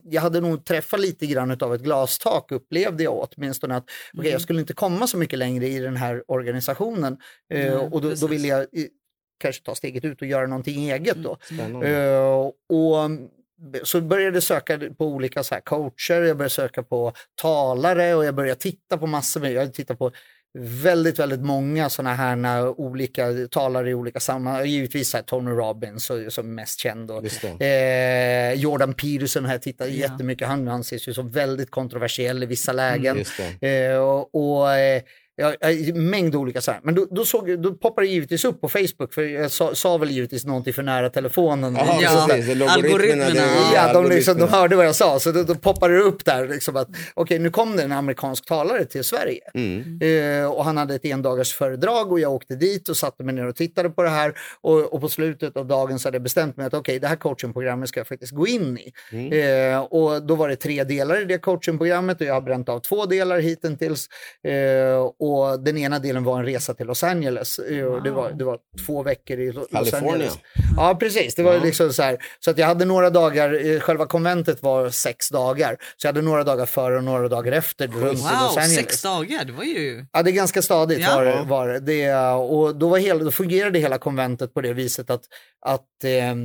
jag 0.04 0.22
hade 0.22 0.42
nog 0.42 0.66
träffat 0.66 1.00
lite 1.00 1.26
grann 1.26 1.58
av 1.62 1.76
ett 1.76 1.82
glastak 1.82 2.52
upplevde 2.52 3.04
jag 3.04 3.28
åtminstone 3.32 3.76
att 3.76 3.90
okej, 4.18 4.32
jag 4.32 4.42
skulle 4.42 4.60
inte 4.60 4.74
komma 4.74 5.08
så 5.08 5.18
mycket 5.18 5.40
längre 5.40 5.68
i 5.68 5.80
den 5.80 5.96
här 5.96 6.24
organisationen. 6.28 7.18
Nej, 7.50 7.72
och 7.76 8.02
då, 8.02 8.14
då 8.14 8.28
ville 8.28 8.48
jag 8.48 8.68
kanske 9.40 9.64
ta 9.64 9.76
steget 9.76 10.06
ut 10.06 10.22
och 10.22 10.28
göra 10.28 10.48
någonting 10.48 10.92
eget 10.92 11.18
då. 11.18 11.38
Spännande. 11.42 11.90
Eh, 11.90 12.52
och 12.78 13.10
så 13.84 14.02
började 14.02 14.36
jag 14.36 14.44
söka 14.44 14.80
på 14.98 15.06
olika 15.06 15.44
så 15.44 15.56
här 15.56 15.62
coacher, 15.62 16.22
jag 16.22 16.38
började 16.38 16.50
söka 16.50 16.84
på 16.84 17.14
talare 17.42 18.16
och 18.16 18.26
jag 18.26 18.36
började 18.36 18.60
titta 18.60 18.98
på 18.98 19.08
massor 19.08 19.42
med, 19.42 19.54
jag 19.54 19.74
tittade 19.74 19.98
på 19.98 20.12
väldigt, 20.58 21.20
väldigt 21.20 21.40
många 21.40 21.90
sådana 21.90 22.16
här 22.16 22.80
olika 22.80 23.28
talare 23.52 23.90
i 23.90 23.94
olika 23.94 24.20
sammanhang. 24.20 24.66
Givetvis 24.66 25.14
här, 25.14 25.22
Tony 25.22 25.52
Robbins 25.52 26.06
som 26.06 26.50
är 26.50 26.54
mest 26.54 26.80
känd. 26.80 27.12
Och, 27.12 27.62
eh, 27.62 28.54
Jordan 28.54 28.94
Peterson 28.94 29.46
har 29.46 29.52
jag 29.52 29.62
tittat 29.62 29.88
ja. 29.88 29.94
jättemycket. 29.94 30.48
Han 30.48 30.68
anses 30.68 31.08
ju 31.08 31.14
som 31.14 31.32
väldigt 31.32 31.72
kontroversiell 31.72 32.44
i 32.44 32.46
vissa 32.46 32.74
lägen. 32.74 33.26
Mm, 33.62 33.92
eh, 33.92 33.98
och, 33.98 34.36
och 34.36 34.74
eh, 34.74 35.02
Ja, 35.40 35.54
mängd 35.94 36.36
olika 36.36 36.62
så 36.62 36.72
här. 36.72 36.80
Men 36.84 36.96
då, 36.96 37.08
då, 37.12 37.26
såg, 37.26 37.62
då 37.62 37.74
poppade 37.74 38.08
det 38.08 38.12
givetvis 38.12 38.46
upp 38.46 38.62
på 38.62 38.70
Facebook, 38.70 39.14
för 39.14 39.22
jag 39.22 39.52
sa, 39.52 39.76
sa 39.76 39.98
väl 39.98 40.12
givetvis 40.12 40.46
någonting 40.46 40.74
för 40.74 40.84
nära 40.84 41.10
telefonen. 41.10 41.76
Aha, 41.76 42.00
ja, 42.02 42.28
algoritmerna. 42.70 43.42
Ja, 43.74 43.94
de, 43.94 44.10
liksom, 44.10 44.38
de 44.38 44.50
hörde 44.50 44.76
vad 44.76 44.86
jag 44.86 44.96
sa, 44.96 45.20
så 45.20 45.32
då, 45.32 45.44
då 45.44 45.56
poppade 45.56 45.94
det 45.94 46.02
upp 46.02 46.26
där. 46.26 46.48
Liksom 46.48 46.76
att, 46.76 46.88
Okej, 46.90 47.02
okay, 47.16 47.40
nu 47.40 47.50
kom 47.50 47.76
det 47.76 47.84
en 47.84 47.92
amerikansk 47.92 48.46
talare 48.46 48.86
till 48.86 49.04
Sverige. 49.04 49.42
Mm. 49.54 50.02
Uh, 50.02 50.52
och 50.52 50.66
han 50.66 50.78
hade 50.78 50.96
ett 50.96 51.06
endagars 51.06 51.54
föredrag 51.54 52.12
och 52.12 52.20
jag 52.20 52.34
åkte 52.34 52.56
dit 52.56 52.90
och 52.90 52.98
satte 52.98 53.24
mig 53.24 53.36
ner 53.36 53.48
och 53.48 53.56
tittade 53.56 53.90
på 53.90 54.04
det 54.04 54.10
här. 54.10 54.34
Och, 54.62 54.94
och 54.94 55.02
på 55.02 55.10
slutet 55.10 55.58
av 55.58 55.68
dagen 55.68 56.00
så 56.00 56.08
hade 56.08 56.16
jag 56.16 56.24
bestämt 56.24 56.58
mig 56.58 56.66
att 56.66 56.74
okej, 56.74 56.80
okay, 56.80 57.00
det 57.00 57.08
här 57.08 57.16
coachingprogrammet 57.16 57.90
ska 57.90 58.00
jag 58.00 58.08
faktiskt 58.08 58.32
gå 58.32 58.48
in 58.48 58.78
i. 58.78 58.94
Mm. 59.12 59.74
Uh, 59.74 59.80
och 59.80 60.24
då 60.24 60.36
var 60.36 60.50
det 60.50 60.56
tre 60.56 60.84
delar 60.84 61.22
i 61.22 61.26
det 61.26 61.38
coachingprogrammet 61.38 62.22
och 62.22 62.28
jag 62.28 62.34
har 62.34 62.42
bränt 62.42 62.70
av 62.70 62.80
två 62.80 63.06
delar 63.06 63.40
hittills. 63.40 64.08
Och 65.20 65.29
den 65.58 65.78
ena 65.78 66.00
delen 66.00 66.24
var 66.24 66.40
en 66.40 66.46
resa 66.46 66.74
till 66.74 66.86
Los 66.86 67.04
Angeles. 67.04 67.60
Wow. 67.60 68.04
Det, 68.04 68.12
var, 68.12 68.32
det 68.32 68.44
var 68.44 68.58
två 68.86 69.04
veckor 69.04 69.40
i 69.40 69.52
Los 69.52 69.68
California. 69.72 70.14
Angeles. 70.14 70.38
Ja, 70.78 70.96
precis. 71.00 71.36
Det 71.36 71.44
var 71.44 71.54
ja. 71.54 71.64
liksom 71.64 71.94
så 71.94 72.04
här. 72.04 72.18
Så 72.40 72.52
att 72.52 72.58
jag 72.58 72.68
hade 72.68 72.86
några 72.86 73.10
dagar, 73.10 73.66
eh, 73.66 73.80
själva 73.80 74.06
konventet 74.06 74.64
var 74.64 74.90
sex 74.90 75.30
dagar. 75.30 75.78
Så 75.98 76.08
jag 76.08 76.14
hade 76.14 76.22
några 76.22 76.44
dagar 76.44 76.66
före 76.66 76.98
och 76.98 77.04
några 77.04 77.28
dagar 77.28 77.52
efter 77.52 77.88
runt 77.88 78.20
wow, 78.20 78.32
Los 78.44 78.58
Angeles. 78.58 78.76
sex 78.76 79.02
dagar, 79.02 79.46
det 79.46 79.52
var 79.52 79.64
ju... 79.64 80.06
Ja, 80.14 80.24
det 80.24 80.30
är 80.30 80.34
ganska 80.34 80.62
stadigt 80.62 81.00
ja. 81.00 81.16
var, 81.16 81.46
var 81.46 81.68
det. 81.80 82.14
Och 82.34 82.76
då, 82.76 82.88
var 82.88 82.98
hela, 82.98 83.24
då 83.24 83.32
fungerade 83.32 83.80
hela 83.80 83.98
konventet 83.98 84.54
på 84.54 84.62
det 84.62 84.74
viset 84.74 85.10
att, 85.10 85.24
att 85.66 86.04
eh, 86.04 86.36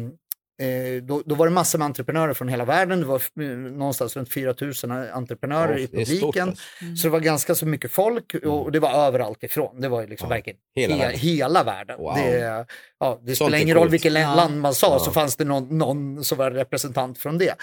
Eh, 0.58 1.02
då, 1.02 1.22
då, 1.26 1.34
var 1.34 1.46
det 1.46 1.52
massor 1.52 1.78
med 1.78 1.86
entreprenörer 1.86 2.34
från 2.34 2.48
hela 2.48 2.64
världen. 2.64 3.00
Det 3.00 3.06
var 3.06 3.22
eh, 3.40 3.46
någonstans 3.56 4.16
runt 4.16 4.32
4 4.32 4.54
000 4.60 4.72
entreprenörer 5.12 5.76
oh, 5.76 5.80
i 5.80 5.86
publiken. 5.86 6.48
Alltså. 6.48 6.64
Mm. 6.82 6.96
Så 6.96 7.06
det 7.06 7.12
var 7.12 7.20
ganska 7.20 7.54
så 7.54 7.66
mycket 7.66 7.90
folk 7.90 8.34
och 8.34 8.60
mm. 8.60 8.72
det 8.72 8.80
var 8.80 9.06
överallt 9.06 9.42
ifrån. 9.42 9.80
Det 9.80 9.88
var 9.88 10.06
liksom 10.06 10.28
ja. 10.28 10.34
verkligen 10.34 10.58
hela, 10.74 10.94
he 10.94 11.00
världen. 11.00 11.18
Hela 11.18 11.64
världen. 11.64 11.98
Wow. 11.98 12.14
Det, 12.16 12.66
ja, 13.04 13.20
det 13.22 13.36
spelar 13.36 13.58
ingen 13.58 13.76
roll 13.76 13.88
vilket 13.88 14.12
ja. 14.12 14.34
land 14.34 14.60
man 14.60 14.74
sa 14.74 14.92
ja. 14.92 14.98
så 14.98 15.10
fanns 15.10 15.36
det 15.36 15.44
någon, 15.44 15.78
någon 15.78 16.24
som 16.24 16.38
var 16.38 16.50
representant 16.50 17.18
från 17.18 17.38
det. 17.38 17.54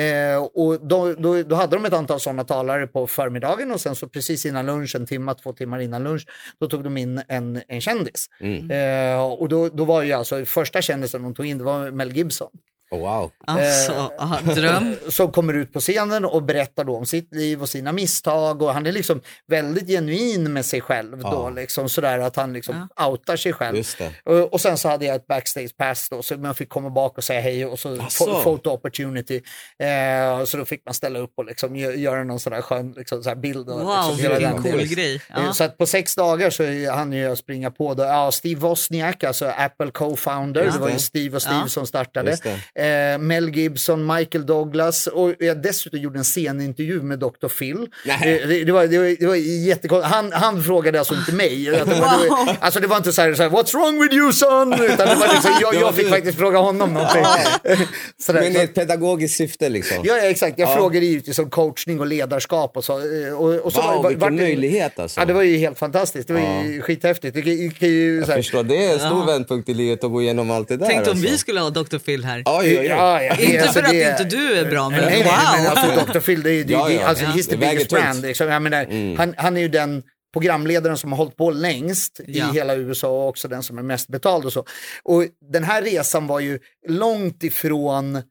Eh, 0.00 0.36
och 0.36 0.86
då, 0.86 1.12
då, 1.12 1.42
då, 1.42 1.56
hade 1.56 1.76
de 1.76 1.84
ett 1.84 1.92
antal 1.92 2.20
sådana 2.20 2.44
talare 2.44 2.86
på 2.86 3.06
förmiddagen 3.06 3.72
och 3.72 3.80
sen 3.80 3.94
så 3.94 4.08
precis 4.08 4.46
innan 4.46 4.66
lunch, 4.66 4.94
en 4.94 5.06
timme, 5.06 5.34
två 5.34 5.52
timmar 5.52 5.80
innan 5.80 6.04
lunch, 6.04 6.26
då 6.60 6.66
tog 6.66 6.84
de 6.84 6.96
in 6.96 7.22
en, 7.28 7.62
en 7.68 7.80
kändis. 7.80 8.26
Mm. 8.40 8.70
Eh, 8.70 9.22
och 9.22 9.48
då, 9.48 9.68
då 9.68 9.84
var 9.84 10.02
ju 10.02 10.12
alltså 10.12 10.44
första 10.44 10.82
kändisen 10.82 11.22
de 11.22 11.34
tog 11.34 11.46
in, 11.46 11.58
det 11.58 11.64
var 11.64 11.90
Mel 11.90 12.12
Gibson 12.12 12.24
Gibson. 12.24 12.50
Oh, 12.90 13.00
wow. 13.00 13.30
Alltså, 13.46 14.12
aha, 14.18 14.40
dröm. 14.40 14.96
som 15.08 15.32
kommer 15.32 15.54
ut 15.54 15.72
på 15.72 15.80
scenen 15.80 16.24
och 16.24 16.42
berättar 16.42 16.84
då 16.84 16.96
om 16.96 17.06
sitt 17.06 17.34
liv 17.34 17.62
och 17.62 17.68
sina 17.68 17.92
misstag 17.92 18.62
och 18.62 18.74
han 18.74 18.86
är 18.86 18.92
liksom 18.92 19.20
väldigt 19.46 19.88
genuin 19.88 20.52
med 20.52 20.66
sig 20.66 20.80
själv 20.80 21.20
ja. 21.22 21.30
då, 21.30 21.50
liksom 21.50 21.88
sådär 21.88 22.18
att 22.18 22.36
han 22.36 22.52
liksom 22.52 22.88
ja. 22.96 23.06
outar 23.06 23.36
sig 23.36 23.52
själv. 23.52 23.84
Och, 24.24 24.52
och, 24.52 24.60
sen 24.60 24.78
så 24.78 24.88
hade 24.88 25.04
jag 25.04 25.16
ett 25.16 25.26
backstage 25.26 25.76
pass 25.76 26.08
då, 26.08 26.22
så 26.22 26.36
man 26.36 26.54
fick 26.54 26.68
komma 26.68 26.90
bak 26.90 27.18
och 27.18 27.24
säga 27.24 27.40
hej 27.40 27.66
och 27.66 27.78
så 27.78 28.02
alltså. 28.02 28.42
photo 28.42 28.70
opportunity. 28.70 29.42
Eh, 29.78 30.44
så 30.44 30.56
då 30.56 30.64
fick 30.64 30.84
man 30.84 30.94
ställa 30.94 31.18
upp 31.18 31.32
och 31.36 31.44
liksom 31.44 31.76
göra 31.76 32.24
någon 32.24 32.40
sån 32.40 32.52
där 32.52 32.62
skön 32.62 32.94
liksom, 32.96 33.22
så 33.22 33.34
bild. 33.34 33.68
Och, 33.68 33.80
wow, 33.80 34.16
liksom, 34.16 34.30
vilken 34.30 34.62
cool 34.62 34.86
grej. 34.86 35.20
Ja. 35.28 35.52
Så 35.52 35.64
att 35.64 35.78
på 35.78 35.86
sex 35.86 36.14
dagar 36.14 36.50
så 36.50 36.90
hann 36.90 37.12
jag 37.12 37.38
springa 37.38 37.70
på 37.70 37.94
då, 37.94 38.02
ja, 38.02 38.32
Steve 38.32 38.60
Wozniak, 38.60 39.24
alltså 39.24 39.46
Apple 39.46 39.90
co-founder, 39.90 40.72
det 40.72 40.78
var 40.78 40.88
ju 40.88 40.98
Steve 40.98 41.36
och 41.36 41.42
Steve 41.42 41.68
som 41.68 41.86
startade 41.86 42.36
eh, 42.78 43.18
Mel 43.18 43.48
Gibson, 43.56 44.06
Michael 44.06 44.46
Douglas 44.46 45.06
och 45.06 45.32
jag 45.38 45.62
dessutom 45.62 46.00
gjorde 46.00 46.18
en 46.18 46.24
scenintervju 46.24 47.02
med 47.02 47.18
Dr. 47.18 47.48
Phil. 47.48 47.88
Eh, 48.06 48.20
det, 48.20 48.64
det, 48.64 48.72
var, 48.72 48.86
det, 48.86 48.98
var, 48.98 49.16
det 49.20 49.26
var 49.26 49.34
jättekonstigt. 49.34 50.14
Han, 50.14 50.32
han 50.32 50.62
frågade 50.62 50.98
alltså 50.98 51.14
inte 51.14 51.32
mig. 51.32 51.64
Det 51.84 52.00
var, 52.00 52.28
wow. 52.28 52.56
alltså 52.60 52.80
det 52.80 52.86
var 52.86 52.96
inte 52.96 53.12
så 53.12 53.22
här, 53.22 53.34
så 53.34 53.42
här, 53.42 53.50
what's 53.50 53.72
wrong 53.72 54.02
with 54.02 54.14
you 54.14 54.32
son? 54.32 54.72
Utan 54.72 55.08
det 55.08 55.14
var 55.14 55.34
liksom, 55.34 55.50
jag, 55.60 55.74
jag 55.74 55.94
fick 55.94 56.08
faktiskt 56.08 56.38
fråga 56.38 56.58
honom 56.58 56.94
någonting. 56.94 57.24
Sådär, 58.18 58.40
Men 58.40 58.56
i 58.56 58.56
ett 58.56 58.74
pedagogiskt 58.74 59.36
syfte 59.36 59.68
liksom? 59.68 59.96
Ja, 60.04 60.16
ja 60.16 60.22
exakt. 60.22 60.58
Jag 60.58 60.68
ja. 60.68 60.76
frågade 60.76 61.06
givetvis 61.06 61.38
om 61.38 61.50
coachning 61.50 62.00
och 62.00 62.06
ledarskap 62.06 62.76
och 62.76 62.84
så. 62.84 62.92
Eh, 62.92 63.32
och, 63.34 63.54
och 63.54 63.72
så 63.72 63.82
wow, 63.82 64.02
var, 64.02 64.10
vilken 64.10 64.36
möjlighet 64.36 64.98
alltså. 64.98 65.20
Ja, 65.20 65.24
det 65.24 65.32
var 65.32 65.42
ju 65.42 65.56
helt 65.56 65.78
fantastiskt. 65.78 66.28
Det 66.28 66.34
var 66.34 66.40
ja. 66.40 66.64
ju 66.64 66.82
skithäftigt. 66.82 67.34
Det, 67.34 67.42
det, 67.42 67.70
det, 67.80 68.14
jag 68.14 68.26
förstår, 68.26 68.62
det 68.62 68.86
är 68.86 68.92
en 68.92 68.98
stor 68.98 69.18
ja. 69.18 69.24
vändpunkt 69.24 69.68
i 69.68 69.74
livet 69.74 70.04
att 70.04 70.10
gå 70.10 70.22
igenom 70.22 70.50
allt 70.50 70.68
det 70.68 70.76
där. 70.76 70.86
Tänk 70.86 71.02
om 71.02 71.10
alltså. 71.10 71.26
vi 71.26 71.38
skulle 71.38 71.60
ha 71.60 71.70
Dr. 71.70 71.98
Phil 71.98 72.24
här. 72.24 72.42
Oj, 72.46 72.63
Ja, 72.66 73.22
ja, 73.22 73.36
inte 73.36 73.62
alltså, 73.62 73.80
för 73.80 73.86
att 73.86 73.92
det, 73.92 74.10
inte 74.10 74.36
du 74.36 74.58
är 74.58 74.70
bra, 74.70 74.90
men 74.90 75.00
nej, 75.00 75.22
wow! 75.22 75.32
Nej, 75.52 75.62
men 75.62 75.66
alltså, 75.66 76.12
Dr. 76.12 76.20
Phil, 76.20 76.42
det 76.42 76.50
är, 76.50 76.64
det, 76.64 76.72
ja, 76.72 76.90
ja. 76.90 77.06
alltså, 77.06 77.24
he's 77.24 77.48
the 77.50 77.56
biggest 77.56 77.90
brand. 77.90 78.22
Liksom. 78.22 78.48
Jag 78.48 78.62
menar, 78.62 78.84
mm. 78.84 79.16
han, 79.16 79.34
han 79.36 79.56
är 79.56 79.60
ju 79.60 79.68
den 79.68 80.02
programledaren 80.32 80.98
som 80.98 81.12
har 81.12 81.16
hållit 81.16 81.36
på 81.36 81.50
längst 81.50 82.20
ja. 82.26 82.50
i 82.50 82.54
hela 82.54 82.74
USA 82.74 83.08
och 83.08 83.28
också 83.28 83.48
den 83.48 83.62
som 83.62 83.78
är 83.78 83.82
mest 83.82 84.08
betald 84.08 84.44
och 84.44 84.52
så. 84.52 84.64
Och 85.02 85.24
den 85.50 85.64
här 85.64 85.82
resan 85.82 86.26
var 86.26 86.40
ju 86.40 86.58
långt 86.88 87.42
ifrån 87.42 88.16
eh, 88.16 88.22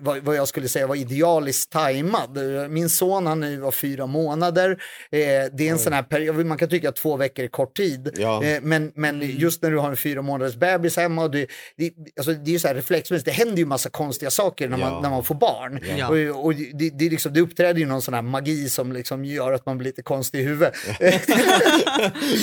vad, 0.00 0.18
vad, 0.18 0.36
jag 0.36 0.48
skulle 0.48 0.68
säga 0.68 0.86
var 0.86 0.96
idealiskt 0.96 1.72
tajmad. 1.72 2.38
Min 2.70 2.90
son 2.90 3.26
han 3.26 3.60
var 3.60 3.72
fyra 3.72 4.06
månader. 4.06 4.70
Eh, 4.70 5.18
det 5.52 5.68
är 5.68 5.70
en 5.70 5.78
sån 5.78 5.92
här 5.92 6.02
period, 6.02 6.46
man 6.46 6.58
kan 6.58 6.68
tycka 6.68 6.88
att 6.88 6.96
två 6.96 7.16
veckor 7.16 7.44
är 7.44 7.48
kort 7.48 7.76
tid. 7.76 8.14
Ja. 8.16 8.44
Eh, 8.44 8.60
men, 8.62 8.92
men 8.94 9.22
mm. 9.22 9.36
just 9.38 9.62
när 9.62 9.70
du 9.70 9.78
har 9.78 9.90
en 9.90 9.96
fyra 9.96 10.22
månaders 10.22 10.56
bebis 10.56 10.96
hemma, 10.96 11.22
och 11.22 11.30
det, 11.30 11.46
det, 11.76 11.92
alltså, 12.16 12.32
det 12.32 12.50
är 12.50 12.52
ju 12.52 12.58
så 12.58 12.68
här 12.68 12.74
reflexmässigt, 12.74 13.24
det 13.24 13.32
händer 13.32 13.56
ju 13.56 13.66
massa 13.66 13.90
konstiga 13.90 14.30
saker 14.30 14.68
när 14.68 14.76
man, 14.76 14.92
ja. 14.92 15.00
när 15.00 15.10
man 15.10 15.24
får 15.24 15.34
barn. 15.34 15.80
Ja. 15.98 16.08
Och, 16.08 16.44
och 16.44 16.54
det, 16.54 16.90
det, 16.90 17.10
liksom, 17.10 17.32
det 17.32 17.40
uppträder 17.40 17.80
ju 17.80 17.86
någon 17.86 18.02
sån 18.02 18.14
här 18.14 18.22
magi 18.22 18.68
som 18.68 18.92
liksom 18.92 19.24
gör 19.24 19.52
att 19.52 19.66
man 19.66 19.78
blir 19.78 19.88
lite 19.88 20.02
konstig 20.02 20.40
i 20.40 20.42
huvudet. 20.42 20.74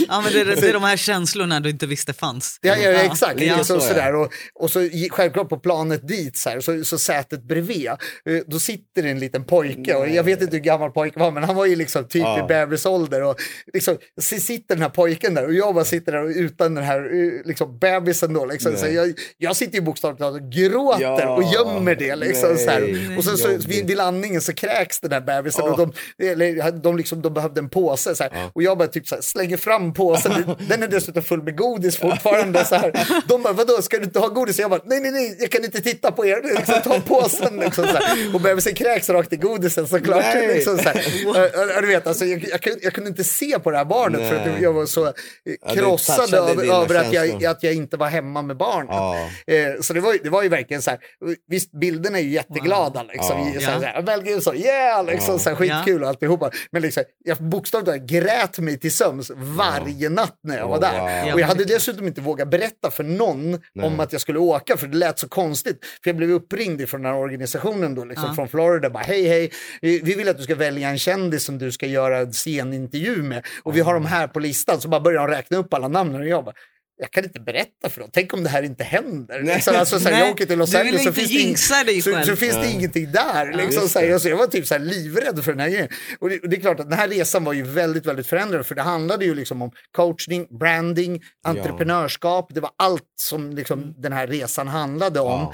ja, 0.08 0.22
men 0.22 0.34
det, 0.34 0.44
det 0.44 0.70
är 0.70 0.74
de 0.74 0.84
här 0.84 0.98
känslorna 0.98 1.60
du 1.60 1.70
inte 1.70 1.86
visste 1.86 2.14
fanns. 2.14 2.60
Ja, 2.62 2.76
ja 2.76 2.90
exakt. 2.90 3.42
Ja. 3.42 3.64
Så, 3.64 3.80
sådär. 3.80 4.16
Och, 4.16 4.34
och 4.56 4.72
så 4.72 4.90
självklart 5.12 5.50
på 5.50 5.60
planet 5.60 6.08
dit 6.08 6.38
så, 6.38 6.50
här, 6.50 6.60
så, 6.60 6.86
så 6.86 6.98
sätet 6.98 7.47
bredvid, 7.48 7.88
eh, 7.88 7.96
då 8.48 8.60
sitter 8.60 9.04
en 9.04 9.20
liten 9.20 9.44
pojke 9.44 9.96
och 9.96 10.10
jag 10.10 10.24
vet 10.24 10.42
inte 10.42 10.56
hur 10.56 10.64
gammal 10.64 10.92
pojken 10.92 11.20
var 11.20 11.32
men 11.32 11.44
han 11.44 11.56
var 11.56 11.66
ju 11.66 11.76
liksom 11.76 12.08
typ 12.08 12.22
ja. 12.22 12.46
i 12.46 12.48
bebisålder 12.48 13.24
och 13.24 13.36
liksom 13.74 13.98
sitter 14.22 14.76
den 14.76 14.82
här 14.82 14.90
pojken 14.90 15.34
där 15.34 15.46
och 15.46 15.54
jag 15.54 15.76
bara 15.76 15.86
sitter 15.86 16.12
där 16.12 16.40
utan 16.40 16.76
den 16.76 16.84
här 16.84 17.00
eh, 17.00 17.46
liksom 17.46 17.80
bebisen 17.80 18.34
då 18.34 18.46
liksom. 18.46 18.78
Så 18.78 18.88
jag, 18.88 19.14
jag 19.38 19.56
sitter 19.56 19.76
ju 19.76 19.82
bokstavligt 19.82 20.22
talat 20.22 20.42
och 20.42 20.50
gråter 20.52 21.02
ja. 21.02 21.36
och 21.36 21.44
gömmer 21.44 21.96
det 21.96 22.16
liksom 22.16 22.58
så 22.58 22.70
här. 22.70 23.16
Och 23.18 23.24
så, 23.24 23.38
så 23.38 23.48
vid, 23.48 23.88
vid 23.88 23.98
landningen 23.98 24.42
så 24.42 24.54
kräks 24.54 25.00
den 25.00 25.12
här 25.12 25.22
bebisen 25.22 25.66
oh. 25.66 25.72
och 25.72 25.78
de, 25.78 25.94
eller, 26.32 26.72
de, 26.72 26.98
liksom, 26.98 27.22
de 27.22 27.34
behövde 27.34 27.60
en 27.60 27.70
påse 27.70 28.16
så 28.16 28.24
här. 28.24 28.32
Ja. 28.36 28.52
och 28.54 28.64
jag 28.64 28.78
bara 28.78 28.88
typ 28.88 29.08
så 29.08 29.16
här, 29.16 29.22
slänger 29.22 29.58
fram 29.58 29.94
påsen, 29.94 30.56
den 30.70 30.84
är 30.84 30.88
dessutom 30.88 31.24
full 31.24 31.44
med 31.44 31.58
godis 31.58 31.98
fortfarande 31.98 32.66
så 32.66 32.76
här. 32.76 32.92
De 33.28 33.44
bara, 33.44 33.54
vadå 33.54 33.82
ska 33.82 33.98
du 33.98 34.04
inte 34.04 34.20
ha 34.20 34.28
godis? 34.28 34.60
Jag 34.60 34.70
bara, 34.70 34.82
nej 34.86 35.00
nej 35.00 35.12
nej, 35.12 35.38
jag 35.40 35.52
kan 35.52 35.64
inte 35.64 35.82
titta 35.82 36.12
på 36.12 36.26
er, 36.26 36.56
liksom, 36.56 36.76
ta 36.84 37.02
påsen 37.30 37.54
igen. 37.54 37.66
Liksom, 37.66 37.88
så 37.88 37.96
här. 37.96 38.36
Och 38.36 38.42
bebisen 38.42 38.74
kräks 38.74 39.10
rakt 39.10 39.34
i 39.34 39.36
godisen 39.36 39.88
såklart. 39.88 40.36
Liksom, 40.36 40.78
så 40.78 40.90
här. 40.90 41.82
Du 41.82 41.88
vet, 41.88 42.08
alltså, 42.08 42.26
jag, 42.26 42.44
jag, 42.52 42.62
kunde, 42.62 42.80
jag 42.82 42.94
kunde 42.94 43.10
inte 43.10 43.24
se 43.24 43.60
på 43.60 43.72
det 43.72 43.78
här 43.78 43.86
barnet 43.86 44.22
Nej. 44.22 44.30
för 44.30 44.36
att 44.36 44.62
jag 44.62 44.74
var 44.74 44.86
så 44.86 45.14
krossad 45.74 46.30
ja, 46.32 46.38
över, 46.50 46.84
över 46.84 46.96
att, 46.96 47.14
jag, 47.14 47.46
att 47.46 47.64
jag 47.64 47.74
inte 47.74 47.98
var 47.98 48.08
hemma 48.08 48.42
med 48.42 48.58
barnet. 48.58 48.90
Ja. 48.90 49.30
Eh, 49.48 49.82
så 49.82 49.94
det 49.94 50.00
var, 50.00 50.18
det 50.24 50.30
var 50.30 50.44
ju 50.44 50.50
verkligen 50.50 50.82
så 50.82 50.90
här, 50.90 51.00
visst 51.48 51.72
bilderna 51.72 52.20
är 52.20 52.24
ju 52.24 52.30
jätteglada 52.30 53.04
liksom. 53.04 53.52
Ja. 53.54 53.62
Så 53.62 53.72
här, 53.72 53.94
ja. 53.96 54.02
Väl, 54.02 54.42
så, 54.42 54.56
yeah, 54.56 55.06
liksom, 55.06 55.34
ja. 55.34 55.40
så 55.40 55.50
här, 55.50 55.56
skitkul 55.56 56.04
och 56.04 56.10
alltihopa. 56.10 56.52
Men 56.72 56.82
liksom, 56.82 57.04
jag 57.24 57.38
bokstavligt 57.38 58.06
grät 58.06 58.60
mig 58.60 58.80
till 58.80 58.92
sömns 58.92 59.32
varje 59.36 60.10
natt 60.10 60.40
när 60.44 60.58
jag 60.58 60.68
var 60.68 60.80
där. 60.80 61.24
Wow. 61.24 61.34
Och 61.34 61.40
jag 61.40 61.48
hade 61.48 61.66
dessutom 61.66 62.08
inte 62.08 62.22
vågat 62.22 62.48
berätta 62.48 62.92
för 62.92 63.04
någon 63.04 63.52
Nej. 63.52 63.88
om 63.88 64.00
att 64.00 64.12
jag 64.12 64.22
skulle 64.22 64.40
åka 64.40 64.78
för 64.78 64.88
det 64.88 64.98
lät 64.98 65.20
så 65.20 65.28
konstigt. 65.28 65.86
För 66.04 66.10
jag 66.10 66.18
blev 66.18 66.32
uppringd 66.32 66.82
ifrån 66.82 67.02
den 67.02 67.12
här 67.12 67.17
organisationen 67.20 67.96
då, 67.96 68.06
liksom, 68.06 68.28
ja. 68.28 68.36
från 68.36 68.48
Florida. 68.48 68.90
Bara, 68.90 69.04
hej, 69.04 69.28
hej, 69.28 69.52
vi 69.82 70.16
vill 70.16 70.30
att 70.30 70.38
du 70.38 70.44
ska 70.44 70.56
välja 70.56 70.90
en 70.90 70.98
kändis 70.98 71.44
som 71.44 71.58
du 71.58 71.72
ska 71.72 71.86
göra 71.86 72.18
en 72.18 72.34
scenintervju 72.34 73.24
med. 73.24 73.46
Och 73.64 73.76
vi 73.76 73.82
har 73.82 73.94
de 73.94 74.06
här 74.06 74.28
på 74.28 74.40
listan. 74.40 74.82
Så 74.82 74.88
bara 74.88 75.02
börjar 75.02 75.28
de 75.28 75.36
räkna 75.36 75.58
upp 75.58 75.74
alla 75.74 75.88
namnen 75.88 76.22
och 76.22 76.28
jag 76.28 76.46
bara, 76.46 76.56
jag 77.00 77.12
kan 77.12 77.24
inte 77.24 77.40
berätta 77.40 77.90
för 77.90 78.02
dem. 78.02 78.10
Tänk 78.14 78.34
om 78.34 78.44
det 78.44 78.50
här 78.50 78.64
inte 78.64 78.84
händer. 78.84 79.42
Nej. 79.42 79.56
Liksom, 79.56 79.76
alltså, 79.76 80.00
så 80.00 80.10
här, 80.10 80.20
jag 80.20 80.32
åker 80.32 80.46
till 80.46 80.58
Los 80.58 80.76
Angeles 80.76 81.04
så 81.04 81.14
finns, 81.14 81.70
det, 81.86 82.02
så, 82.02 82.24
så 82.24 82.36
finns 82.36 82.56
det 82.56 82.72
ingenting 82.72 83.12
där. 83.12 83.54
Liksom, 83.54 83.82
just 83.82 83.94
så 83.94 84.00
här, 84.00 84.08
det. 84.08 84.14
alltså, 84.14 84.30
jag 84.30 84.38
var 84.38 84.48
typ 84.48 84.68
så 84.68 84.74
här 84.74 84.82
livrädd 84.82 85.44
för 85.44 85.52
den 85.52 85.60
här 85.60 85.70
grejen. 85.70 85.88
Och 86.20 86.30
det, 86.30 86.40
och 86.40 86.50
det 86.50 86.56
är 86.56 86.62
klart 86.62 86.80
att 86.80 86.90
den 86.90 87.00
här 87.00 87.08
resan 87.08 87.44
var 87.44 87.54
ju 87.54 87.64
väldigt, 87.64 88.06
väldigt 88.06 88.28
förändrad. 88.28 88.66
För 88.66 88.76
det 88.76 88.82
handlade 88.82 89.26
ju 89.26 89.36
liksom 89.36 89.62
om 89.62 89.72
coachning, 89.92 90.48
branding, 90.60 91.22
entreprenörskap. 91.44 92.52
Det 92.54 92.60
var 92.60 92.72
allt 92.78 93.04
som 93.16 93.52
liksom, 93.52 93.94
den 93.98 94.14
här 94.14 94.28
resan 94.28 94.68
handlade 94.68 95.20
om. 95.20 95.42
Eh, 95.42 95.50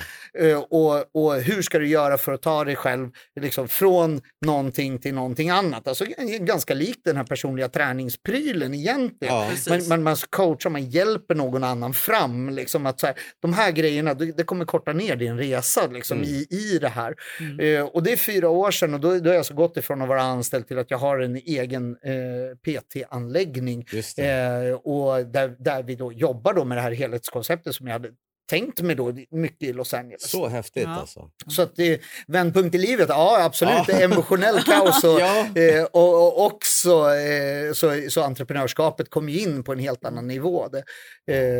och, 0.70 1.16
och 1.16 1.34
hur 1.34 1.62
ska 1.62 1.80
du 1.80 1.88
göra 1.88 2.18
för 2.18 2.32
att 2.34 2.42
ta 2.42 2.64
dig 2.64 2.76
själv 2.76 3.10
liksom, 3.42 3.68
från 3.68 4.22
någonting 4.46 5.00
till 5.00 5.14
någonting 5.14 5.50
annat. 5.50 5.88
Alltså 5.88 6.06
ganska 6.40 6.74
likt 6.74 7.00
den 7.06 7.18
här 7.18 7.24
personliga 7.24 7.70
träningsprylen 7.70 8.74
egentligen. 8.74 9.36
Ja. 9.36 9.48
Precis. 9.50 9.90
Man, 9.90 10.04
man, 10.04 10.16
coachar, 10.30 10.70
man 10.70 10.90
hjälper 10.90 11.36
någon 11.36 11.64
annan 11.64 11.94
fram. 11.94 12.50
Liksom, 12.50 12.86
att 12.86 13.00
så 13.00 13.08
här, 13.08 13.16
de 13.42 13.54
här 13.54 13.72
grejerna, 13.72 14.14
det, 14.14 14.38
det 14.38 14.44
kommer 14.44 14.66
korta 14.66 14.94
ner 14.94 15.16
din 15.16 15.38
resa 15.38 15.88
liksom, 15.88 16.18
Mm. 16.18 16.30
i, 16.30 16.48
i 16.50 16.80
det 16.80 16.90
här. 16.90 17.16
Mm. 17.40 17.60
Eh, 17.60 17.86
och 17.86 18.04
det 18.04 18.12
är 18.12 18.18
fyra 18.18 18.50
år 18.50 18.72
sedan 18.72 18.94
och 18.94 19.00
då, 19.00 19.10
då 19.10 19.16
har 19.16 19.34
jag 19.34 19.38
alltså 19.38 19.54
gått 19.54 19.78
ifrån 19.78 20.02
att 20.02 20.08
vara 20.08 20.22
anställd 20.22 20.68
till 20.68 20.78
att 20.80 20.92
jag 20.92 20.98
har 20.98 21.20
en 21.20 21.36
egen 21.36 21.98
eh, 22.04 22.58
PT-anläggning. 22.66 23.86
Eh, 24.18 24.74
och 24.74 25.26
där, 25.26 25.56
där 25.60 25.84
vi 25.84 25.96
då 25.96 26.14
jobbar 26.14 26.54
då 26.54 26.66
med 26.66 26.78
det 26.78 26.82
här 26.82 26.92
helhetskonceptet 26.92 27.76
som 27.76 27.88
jag 27.88 27.94
hade 27.94 28.10
tänkt 28.50 28.82
mig 28.82 28.96
då 28.96 29.14
mycket 29.32 29.70
i 29.70 29.74
Los 29.74 29.94
Angeles. 29.94 30.30
Så 30.30 30.48
häftigt 30.48 30.84
Ja. 30.84 30.90
alltså. 31.00 31.30
Så 31.48 31.62
att 31.62 31.76
det 31.76 31.94
är 31.94 32.00
vändpunkt 32.28 32.76
i 32.76 32.78
livet, 32.78 33.10
ja 33.10 33.44
absolut, 33.44 33.74
Ja. 33.74 33.84
det 33.88 33.94
är 34.02 34.04
emotionell 34.06 34.64
kaos 34.64 35.04
och, 35.04 35.20
Ja. 35.20 35.48
eh, 35.56 35.84
och, 35.84 36.14
och 36.28 36.46
också 36.46 37.14
eh, 37.16 37.74
så, 37.74 38.10
så 38.10 38.22
entreprenörskapet 38.24 39.10
kom 39.10 39.30
ju 39.30 39.40
in 39.40 39.64
på 39.64 39.72
en 39.74 39.80
helt 39.80 40.06
annan 40.06 40.28
nivå. 40.28 40.68
Det, 40.68 40.84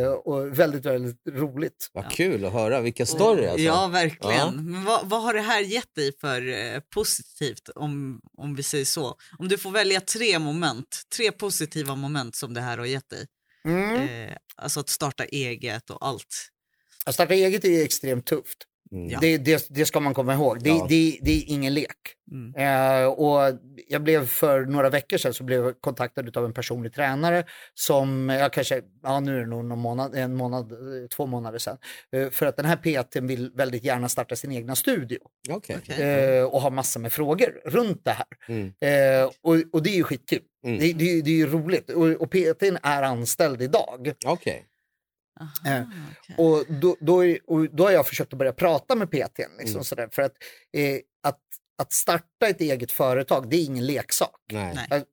eh, 0.02 0.08
och 0.08 0.58
väldigt, 0.58 0.84
väldigt 0.86 1.20
roligt. 1.28 1.90
Vad 1.92 2.10
kul 2.10 2.44
att 2.44 2.52
höra. 2.52 2.80
Vilka 2.80 3.06
story 3.06 3.46
alltså. 3.46 3.66
Ja, 3.66 3.86
verkligen. 3.86 4.38
Ja. 4.38 4.50
Men 4.50 4.84
vad, 4.84 5.08
vad 5.08 5.22
har 5.22 5.34
det 5.34 5.40
här 5.40 5.60
gett 5.60 5.94
dig 5.94 6.12
för 6.20 6.48
eh, 6.48 6.80
positivt, 6.94 7.68
om, 7.74 8.20
om 8.38 8.54
vi 8.54 8.62
säger 8.62 8.84
så? 8.84 9.16
Om 9.38 9.48
du 9.48 9.58
får 9.58 9.70
välja 9.70 10.00
tre 10.00 10.38
moment, 10.38 11.02
tre 11.16 11.32
positiva 11.32 11.94
moment 11.94 12.36
som 12.36 12.54
det 12.54 12.60
här 12.60 12.78
har 12.78 12.84
gett 12.86 13.10
dig. 13.10 13.26
Mm. 13.68 13.96
Eh, 14.28 14.36
alltså 14.56 14.80
att 14.80 14.88
starta 14.88 15.24
eget 15.24 15.90
och 15.90 16.06
allt. 16.06 16.48
Att 17.06 17.14
starta 17.14 17.34
eget 17.34 17.64
är 17.64 17.84
extremt 17.84 18.26
tufft. 18.26 18.58
Mm. 18.92 19.08
Ja. 19.08 19.18
Det, 19.20 19.38
det, 19.38 19.66
det 19.70 19.86
ska 19.86 20.00
man 20.00 20.14
komma 20.14 20.34
ihåg. 20.34 20.62
Det, 20.62 20.68
Ja. 20.70 20.86
det, 20.88 21.18
det 21.22 21.30
är 21.30 21.42
ingen 21.46 21.74
lek. 21.74 21.90
Mm. 22.32 22.54
Eh, 22.54 23.06
och 23.06 23.58
jag 23.88 24.02
blev 24.02 24.26
för 24.26 24.60
några 24.60 24.90
veckor 24.90 25.16
sedan 25.18 25.34
så 25.34 25.44
blev 25.44 25.64
jag 25.64 25.80
kontaktad 25.80 26.36
av 26.36 26.44
en 26.44 26.52
personlig 26.52 26.94
tränare 26.94 27.44
som, 27.74 28.28
jag 28.28 28.52
kanske, 28.52 28.82
ja 29.02 29.20
nu 29.20 29.36
är 29.36 29.40
det 29.40 29.46
nog 29.46 29.64
någon 29.64 29.78
månad, 29.78 30.14
en 30.14 30.34
månad, 30.34 30.72
eh, 30.72 30.78
två 31.16 31.26
månader 31.26 31.58
sedan. 31.58 31.78
Eh, 32.12 32.30
för 32.30 32.46
att 32.46 32.56
den 32.56 32.66
här 32.66 32.76
PTn 32.76 33.26
vill 33.26 33.50
väldigt 33.54 33.84
gärna 33.84 34.08
starta 34.08 34.36
sin 34.36 34.52
egna 34.52 34.74
studio. 34.76 35.18
Okej. 35.50 35.76
eh, 35.88 36.44
och 36.44 36.60
ha 36.60 36.70
massor 36.70 37.00
med 37.00 37.12
frågor 37.12 37.60
runt 37.64 38.04
det 38.04 38.10
här. 38.10 38.26
Mm. 38.48 38.66
Eh, 38.80 39.30
och, 39.42 39.56
och 39.72 39.82
det 39.82 39.90
är 39.90 39.96
ju 39.96 40.02
skitkul. 40.04 40.42
Mm. 40.66 40.78
Det, 40.78 40.92
det, 40.92 41.22
det 41.22 41.30
är 41.30 41.36
ju 41.36 41.46
roligt. 41.46 41.90
Och, 41.90 42.06
och 42.06 42.30
PTn 42.30 42.76
är 42.82 43.02
anställd 43.02 43.62
idag. 43.62 44.12
Okej. 44.26 44.64
Aha, 45.40 45.76
Eh, 45.76 45.82
okej. 46.20 46.36
Och 46.38 46.64
då, 46.74 46.96
då, 47.00 47.24
är- 47.24 47.38
och 47.50 47.70
då 47.74 47.84
har 47.84 47.90
jag 47.90 48.06
försökt 48.06 48.32
att 48.32 48.38
börja 48.38 48.52
prata 48.52 48.94
med 48.94 49.10
PTn. 49.10 49.50
Liksom, 49.58 49.74
Mm. 49.76 49.84
sådär, 49.84 50.08
för 50.12 50.22
att, 50.22 50.32
eh, 50.76 50.98
att, 51.22 51.40
att 51.78 51.92
starta 51.92 52.46
ett 52.48 52.60
eget 52.60 52.92
företag, 52.92 53.50
det 53.50 53.56
är 53.56 53.64
ingen 53.64 53.86
leksak. 53.86 54.40
Nej. 54.52 54.86
Nej. 54.90 55.04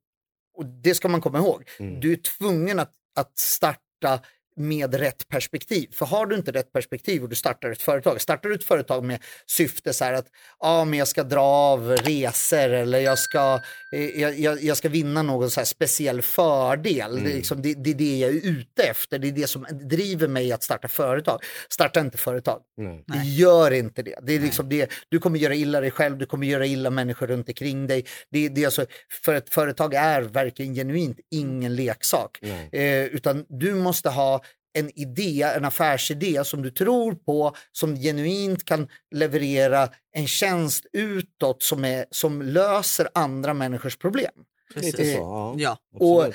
Och 0.54 0.66
det 0.66 0.94
ska 0.94 1.08
man 1.08 1.20
komma 1.20 1.38
ihåg. 1.38 1.68
Mm. 1.78 2.00
Du 2.00 2.12
är 2.12 2.16
tvungen 2.16 2.78
att, 2.78 2.92
att 3.16 3.38
starta 3.38 4.20
med 4.56 4.94
rätt 4.94 5.28
perspektiv. 5.28 5.88
För 5.92 6.06
har 6.06 6.26
du 6.26 6.36
inte 6.36 6.52
rätt 6.52 6.72
perspektiv 6.72 7.22
och 7.22 7.28
du 7.28 7.36
startar 7.36 7.70
ett 7.70 7.82
företag, 7.82 8.20
startar 8.20 8.48
du 8.48 8.54
ett 8.54 8.64
företag 8.64 9.04
med 9.04 9.18
syfte 9.46 9.92
så 9.92 10.04
här 10.04 10.12
att 10.12 10.26
ah, 10.58 10.84
men 10.84 10.98
jag 10.98 11.08
ska 11.08 11.22
dra 11.22 11.40
av 11.42 11.90
resor 11.90 12.70
eller 12.70 12.98
jag 12.98 13.18
ska, 13.18 13.60
eh, 13.92 14.20
jag, 14.20 14.62
jag, 14.62 14.76
ska 14.76 14.88
vinna 14.88 15.22
någon 15.22 15.50
så 15.50 15.60
här 15.60 15.64
speciell 15.64 16.22
fördel. 16.22 17.24
Det, 17.24 17.30
är 17.30 17.34
liksom, 17.34 17.62
det, 17.62 17.74
det 17.74 17.90
är 17.90 17.94
det 17.94 18.18
jag 18.18 18.30
är 18.30 18.46
ute 18.46 18.82
efter, 18.82 19.18
det 19.18 19.28
är 19.28 19.32
det 19.32 19.46
som 19.46 19.66
driver 19.70 20.28
mig 20.28 20.52
att 20.52 20.62
starta 20.62 20.88
företag. 20.88 21.40
Starta 21.68 22.00
inte 22.00 22.18
företag. 22.18 22.60
Det 23.06 23.18
gör 23.24 23.70
inte 23.70 24.02
det. 24.02 24.18
det, 24.22 24.32
är 24.32 24.40
liksom 24.40 24.68
det 24.68 24.90
du 25.08 25.18
kommer 25.18 25.38
göra 25.38 25.54
illa 25.54 25.80
dig 25.80 25.90
själv, 25.90 26.18
du 26.18 26.26
kommer 26.26 26.46
göra 26.46 26.66
illa 26.66 26.90
människor 26.90 27.26
runt 27.26 27.48
omkring 27.48 27.86
dig. 27.86 28.04
Det, 28.30 28.48
det 28.48 28.62
är 28.62 28.66
alltså, 28.66 28.86
för 29.24 29.34
ett 29.34 29.54
företag 29.54 29.94
är 29.94 30.22
verkligen 30.22 30.74
genuint 30.74 31.18
ingen 31.30 31.74
leksak. 31.74 32.38
Nej. 32.42 32.68
Eh, 32.72 33.04
utan 33.04 33.44
du 33.48 33.74
måste 33.74 34.10
ha 34.10 34.41
en 34.72 34.98
idé, 34.98 35.42
en 35.56 35.64
affärsidé 35.64 36.44
som 36.44 36.62
du 36.62 36.70
tror 36.70 37.14
på, 37.14 37.56
som 37.72 37.96
genuint 37.96 38.64
kan 38.64 38.88
leverera 39.14 39.88
en 40.12 40.26
tjänst 40.26 40.86
utåt 40.92 41.62
som, 41.62 41.84
är, 41.84 42.06
som 42.10 42.42
löser 42.42 43.08
andra 43.14 43.54
människors 43.54 43.96
problem. 43.96 44.32
Precis. 44.74 45.16
så. 45.16 45.54
Ja. 45.58 45.78
Ja, 45.92 45.98
Och. 45.98 46.34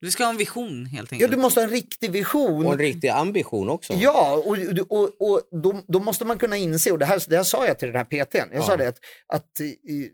Du 0.00 0.10
ska 0.10 0.24
ha 0.24 0.30
en 0.30 0.36
vision 0.36 0.86
helt 0.86 1.12
ja, 1.12 1.14
enkelt. 1.14 1.32
du 1.32 1.38
måste 1.38 1.60
ha 1.60 1.64
en 1.64 1.70
riktig 1.70 2.10
vision. 2.10 2.66
Och 2.66 2.72
en 2.72 2.78
riktig 2.78 3.08
ambition 3.08 3.68
också. 3.68 3.92
Ja, 3.92 4.42
och, 4.46 4.56
och, 4.88 5.10
och 5.20 5.40
då, 5.62 5.80
då 5.88 5.98
måste 6.00 6.24
man 6.24 6.38
kunna 6.38 6.56
inse, 6.56 6.92
och 6.92 6.98
det 6.98 7.04
här, 7.06 7.22
det 7.28 7.36
här 7.36 7.42
sa 7.44 7.66
jag 7.66 7.78
till 7.78 7.88
den 7.88 7.96
här 7.96 8.04
PTn, 8.04 8.48
jag 8.52 8.60
Ja. 8.62 8.66
sa 8.66 8.76
det 8.76 8.88
att, 8.88 8.98
att 9.26 9.60
i- 9.60 10.10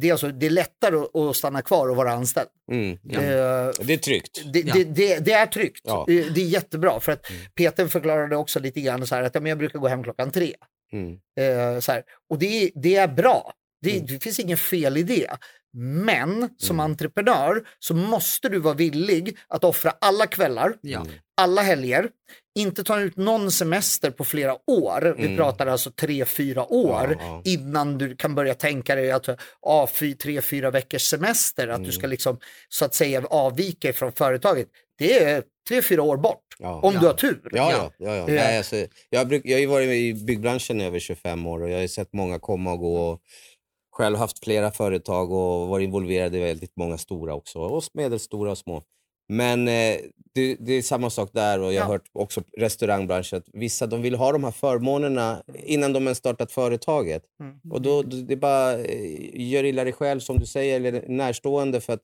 det, 0.00 0.08
är 0.08 0.12
alltså, 0.12 0.28
det 0.28 0.46
är 0.46 0.50
lättare 0.50 0.96
att, 1.30 1.36
stanna 1.36 1.62
kvar 1.62 1.88
och 1.88 1.96
vara 1.96 2.12
anställd. 2.12 2.48
Mm. 2.72 2.98
Ja. 3.02 3.20
Eh, 3.20 3.70
Det 3.86 3.92
är 3.92 3.96
tryggt. 3.96 4.40
det, 4.52 4.60
Ja. 4.60 4.74
det, 4.74 4.84
det, 4.84 5.18
det 5.18 5.32
är 5.32 5.46
tryggt, 5.46 5.80
Ja. 5.84 6.04
det, 6.06 6.22
det 6.34 6.40
är 6.40 6.46
jättebra. 6.48 7.00
För 7.00 7.12
att 7.12 7.26
PTn 7.54 7.88
förklarade 7.88 8.36
också 8.36 8.60
lite 8.60 8.80
grann 8.80 9.06
så 9.06 9.14
här 9.14 9.22
att 9.22 9.34
ja, 9.34 9.40
men 9.40 9.48
jag 9.48 9.58
brukar 9.58 9.78
gå 9.78 9.88
hem 9.88 10.02
klockan 10.02 10.30
tre. 10.30 10.54
Mm. 10.92 11.12
Eh, 11.40 11.80
så 11.80 11.92
här. 11.92 12.02
Och 12.30 12.38
det, 12.38 12.70
det 12.74 12.96
är 12.96 13.08
bra, 13.08 13.52
det, 13.82 13.92
Mm. 13.92 14.06
det 14.06 14.22
finns 14.22 14.38
ingen 14.40 14.56
fel 14.56 14.96
i 14.96 15.02
det. 15.02 15.30
Men 15.78 16.50
som 16.58 16.80
entreprenör 16.80 17.62
så 17.78 17.94
måste 17.94 18.48
du 18.48 18.58
vara 18.58 18.74
villig 18.74 19.36
att 19.48 19.64
offra 19.64 19.92
alla 20.00 20.26
kvällar, 20.26 20.72
Ja. 20.80 21.00
Mm. 21.00 21.12
alla 21.36 21.62
helger, 21.62 22.08
inte 22.58 22.84
ta 22.84 23.00
ut 23.00 23.16
någon 23.16 23.52
semester 23.52 24.10
på 24.10 24.24
flera 24.24 24.70
år. 24.70 25.14
Vi 25.18 25.24
Mm. 25.24 25.36
pratar 25.36 25.66
alltså 25.66 25.90
tre, 25.90 26.24
fyra 26.24 26.72
år 26.72 27.16
Ja, 27.20 27.26
ja. 27.26 27.42
innan 27.44 27.98
du 27.98 28.16
kan 28.16 28.34
börja 28.34 28.54
tänka 28.54 28.94
dig 28.94 29.10
att 29.10 29.28
ah, 29.62 29.86
fy, 29.86 30.14
tre, 30.14 30.40
fyra 30.42 30.70
veckors 30.70 31.02
semester, 31.02 31.68
att 31.68 31.76
du 31.78 31.82
Mm. 31.84 31.92
ska 31.92 32.06
liksom 32.06 32.38
så 32.68 32.84
att 32.84 32.94
säga 32.94 33.24
avvika 33.30 33.92
från 33.92 34.12
företaget. 34.12 34.68
Det 34.98 35.18
är 35.24 35.42
tre, 35.68 35.82
fyra 35.82 36.02
år 36.02 36.16
bort, 36.16 36.42
Ja. 36.58 36.80
om 36.82 36.94
Ja. 36.94 37.00
du 37.00 37.06
har 37.06 37.14
tur. 37.14 37.40
Ja, 37.52 37.70
ja. 37.72 37.92
ja, 37.98 38.10
ja. 38.10 38.16
Ja. 38.16 38.26
Nej, 38.26 38.58
alltså, 38.58 38.76
jag, 39.10 39.28
bruk, 39.28 39.42
jag 39.44 39.56
har 39.56 39.60
ju 39.60 39.66
varit 39.66 39.88
i 39.88 40.14
byggbranschen 40.24 40.80
i 40.80 40.84
över 40.86 40.98
25 40.98 41.46
år 41.46 41.62
och 41.62 41.70
jag 41.70 41.80
har 41.80 41.86
sett 41.86 42.12
många 42.12 42.38
komma 42.38 42.72
och 42.72 42.78
gå. 42.78 42.96
Och 43.10 43.20
själv 43.96 44.16
haft 44.16 44.44
flera 44.44 44.70
företag 44.70 45.32
och 45.32 45.68
varit 45.68 45.84
involverad 45.84 46.34
i 46.34 46.38
väldigt 46.40 46.76
många 46.76 46.98
stora 46.98 47.34
också. 47.34 47.58
Och 47.58 47.82
medelstora 47.92 48.50
och 48.50 48.58
små. 48.58 48.82
Men 49.28 49.68
eh, 49.68 49.96
det, 50.34 50.56
det 50.60 50.72
är 50.72 50.82
samma 50.82 51.10
sak 51.10 51.30
där 51.32 51.60
och 51.60 51.72
jag 51.72 51.82
har 51.82 51.88
Ja. 51.88 51.92
hört 51.92 52.08
också 52.12 52.42
restaurangbranschen 52.58 53.38
att 53.38 53.48
vissa 53.52 53.86
de 53.86 54.02
vill 54.02 54.14
ha 54.14 54.32
de 54.32 54.44
här 54.44 54.50
förmånerna 54.50 55.42
innan 55.64 55.92
de 55.92 56.02
ens 56.04 56.18
startat 56.18 56.52
företaget. 56.52 57.22
Mm. 57.40 57.72
Och 57.72 57.82
då 57.82 58.02
det 58.02 58.32
är 58.34 58.36
bara 58.36 58.72
eh, 58.78 59.40
gör 59.50 59.64
illa 59.64 59.84
dig 59.84 59.92
själv 59.92 60.20
som 60.20 60.38
du 60.38 60.46
säger 60.46 60.76
eller 60.80 61.04
närstående 61.08 61.80
för 61.80 61.92
att 61.92 62.02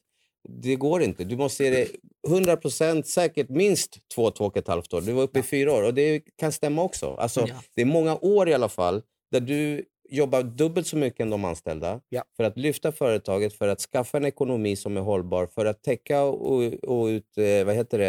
det 0.49 0.77
går 0.77 1.03
inte. 1.03 1.25
Du 1.25 1.37
måste 1.37 1.65
ge 1.65 1.71
det 1.71 1.89
100% 2.29 3.03
säkert 3.03 3.49
minst 3.49 3.99
två, 4.15 4.31
två 4.31 4.45
och 4.45 4.57
ett 4.57 4.69
halvt 4.69 4.93
år. 4.95 5.01
Du 5.01 5.13
var 5.13 5.23
uppe 5.23 5.39
i 5.39 5.43
fyra 5.43 5.73
år 5.73 5.83
och 5.83 5.95
det 5.95 6.23
kan 6.37 6.53
stämma 6.53 6.83
också. 6.83 7.15
Alltså, 7.19 7.41
Ja. 7.49 7.55
Det 7.75 7.83
är 7.83 7.87
många 7.87 8.17
år 8.17 8.49
i 8.49 8.55
alla 8.55 8.69
fall 8.69 9.03
där 9.33 9.41
du 9.41 9.85
jobbar 10.17 10.43
dubbelt 10.43 10.87
så 10.87 10.97
mycket 10.97 11.21
än 11.21 11.31
de 11.31 11.45
anställda 11.45 12.01
Ja. 12.09 12.25
för 12.37 12.45
att 12.45 12.59
lyfta 12.59 12.93
företaget, 12.93 13.53
för 13.53 13.69
att 13.69 13.81
skaffa 13.81 14.17
en 14.19 14.25
ekonomi 14.25 14.77
som 14.77 14.97
är 14.97 15.01
hållbar, 15.01 15.47
för 15.47 15.67
att 15.67 15.83
täcka 15.83 16.23
och, 16.23 16.63
och 16.85 17.07
ut, 17.07 17.39
eh, 17.39 17.65
vad 17.65 17.75
heter 17.75 17.99
det, 17.99 18.09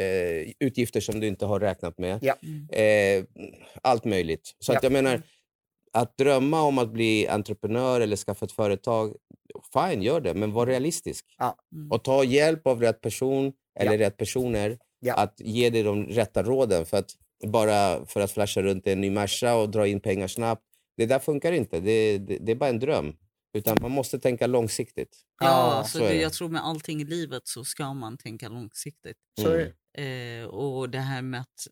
eh, 0.00 0.52
utgifter 0.60 1.00
som 1.00 1.20
du 1.20 1.26
inte 1.26 1.46
har 1.46 1.60
räknat 1.60 1.98
med. 1.98 2.18
Ja. 2.22 2.34
Eh, 2.78 3.24
allt 3.82 4.04
möjligt. 4.04 4.54
Så 4.58 4.72
att 4.72 4.76
Ja. 4.76 4.80
jag 4.82 4.92
menar, 4.92 5.22
att 5.92 6.16
drömma 6.18 6.62
om 6.62 6.78
att 6.78 6.90
bli 6.92 7.28
entreprenör 7.28 8.00
eller 8.00 8.16
skaffa 8.16 8.44
ett 8.44 8.52
företag, 8.52 9.14
fine, 9.72 10.02
gör 10.02 10.20
det, 10.20 10.34
men 10.34 10.52
var 10.52 10.66
realistisk. 10.66 11.24
Ja. 11.38 11.56
Mm. 11.74 11.90
Och 11.92 12.04
ta 12.04 12.24
hjälp 12.24 12.66
av 12.66 12.80
rätt 12.80 13.00
person 13.00 13.52
eller 13.80 13.92
Ja. 13.92 13.98
rätt 14.06 14.16
personer 14.16 14.78
Ja. 15.00 15.14
att 15.14 15.34
ge 15.40 15.70
dig 15.70 15.82
de 15.82 16.06
rätta 16.06 16.42
råden. 16.42 16.86
För 16.86 16.96
att 16.96 17.10
bara 17.46 18.06
för 18.06 18.20
att 18.20 18.30
flasha 18.30 18.62
runt 18.62 18.86
i 18.86 18.92
en 18.92 19.00
ny 19.00 19.10
Merca 19.10 19.54
och 19.54 19.68
dra 19.70 19.86
in 19.86 20.00
pengar 20.00 20.26
snabbt, 20.26 20.62
det 20.96 21.06
där 21.06 21.18
funkar 21.18 21.52
inte. 21.52 21.80
Det, 21.80 22.18
det, 22.18 22.38
det 22.38 22.52
är 22.52 22.56
bara 22.56 22.70
en 22.70 22.78
dröm. 22.78 23.16
Utan 23.56 23.76
man 23.80 23.90
måste 23.90 24.18
tänka 24.18 24.46
långsiktigt. 24.46 25.16
Ja, 25.40 25.84
så 25.86 25.98
så 25.98 26.04
det, 26.04 26.14
jag 26.14 26.32
tror 26.32 26.48
med 26.48 26.64
allting 26.64 27.00
i 27.00 27.04
livet 27.04 27.48
så 27.48 27.64
ska 27.64 27.94
man 27.94 28.16
tänka 28.18 28.48
långsiktigt. 28.48 29.16
Mm. 29.40 30.42
Eh, 30.42 30.46
och 30.48 30.90
det 30.90 30.98
här 30.98 31.22
med 31.22 31.40
att 31.40 31.66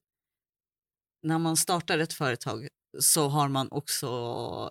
när 1.22 1.38
man 1.38 1.56
startar 1.56 1.98
ett 1.98 2.12
företag 2.12 2.68
så 3.00 3.28
har 3.28 3.48
man 3.48 3.68
också, 3.70 4.08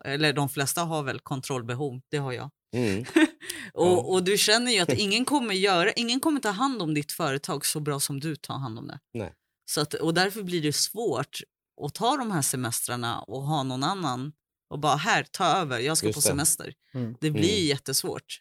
eller 0.06 0.34
de 0.34 0.50
flesta 0.50 0.82
har 0.82 1.04
väl 1.04 1.20
kontrollbehov, 1.20 2.02
det 2.10 2.18
har 2.18 2.32
jag. 2.32 2.50
Mm. 2.76 3.06
Och, 3.74 3.86
Ja. 3.88 4.02
och 4.02 4.24
du 4.24 4.38
känner 4.38 4.72
ju 4.72 4.80
att 4.80 4.94
ingen 4.98 5.26
kommer, 5.26 5.54
göra, 5.54 5.92
ingen 5.92 6.20
kommer 6.20 6.40
ta 6.40 6.50
hand 6.50 6.82
om 6.82 6.94
ditt 6.94 7.12
företag 7.12 7.66
så 7.66 7.80
bra 7.80 8.00
som 8.00 8.20
du 8.20 8.36
tar 8.36 8.58
hand 8.58 8.80
om 8.80 8.88
det. 8.88 9.00
Nej. 9.14 9.34
Så 9.66 9.82
att, 9.82 9.94
och 9.94 10.14
därför 10.14 10.44
blir 10.44 10.62
det 10.62 10.74
svårt 10.74 11.40
att 11.86 11.94
ta 11.94 12.18
de 12.18 12.32
här 12.32 12.42
semestrarna 12.42 13.22
och 13.22 13.42
ha 13.42 13.64
någon 13.64 13.84
annan 13.84 14.32
och 14.74 14.80
bara 14.80 14.96
här, 14.96 15.26
ta 15.32 15.46
över, 15.46 15.80
jag 15.80 15.98
ska 15.98 16.08
Just 16.08 16.16
på 16.18 16.20
det. 16.20 16.28
semester. 16.28 16.74
Mm. 16.94 17.16
Det 17.22 17.32
blir 17.32 17.54
Mm. 17.58 17.68
jättesvårt. 17.68 18.40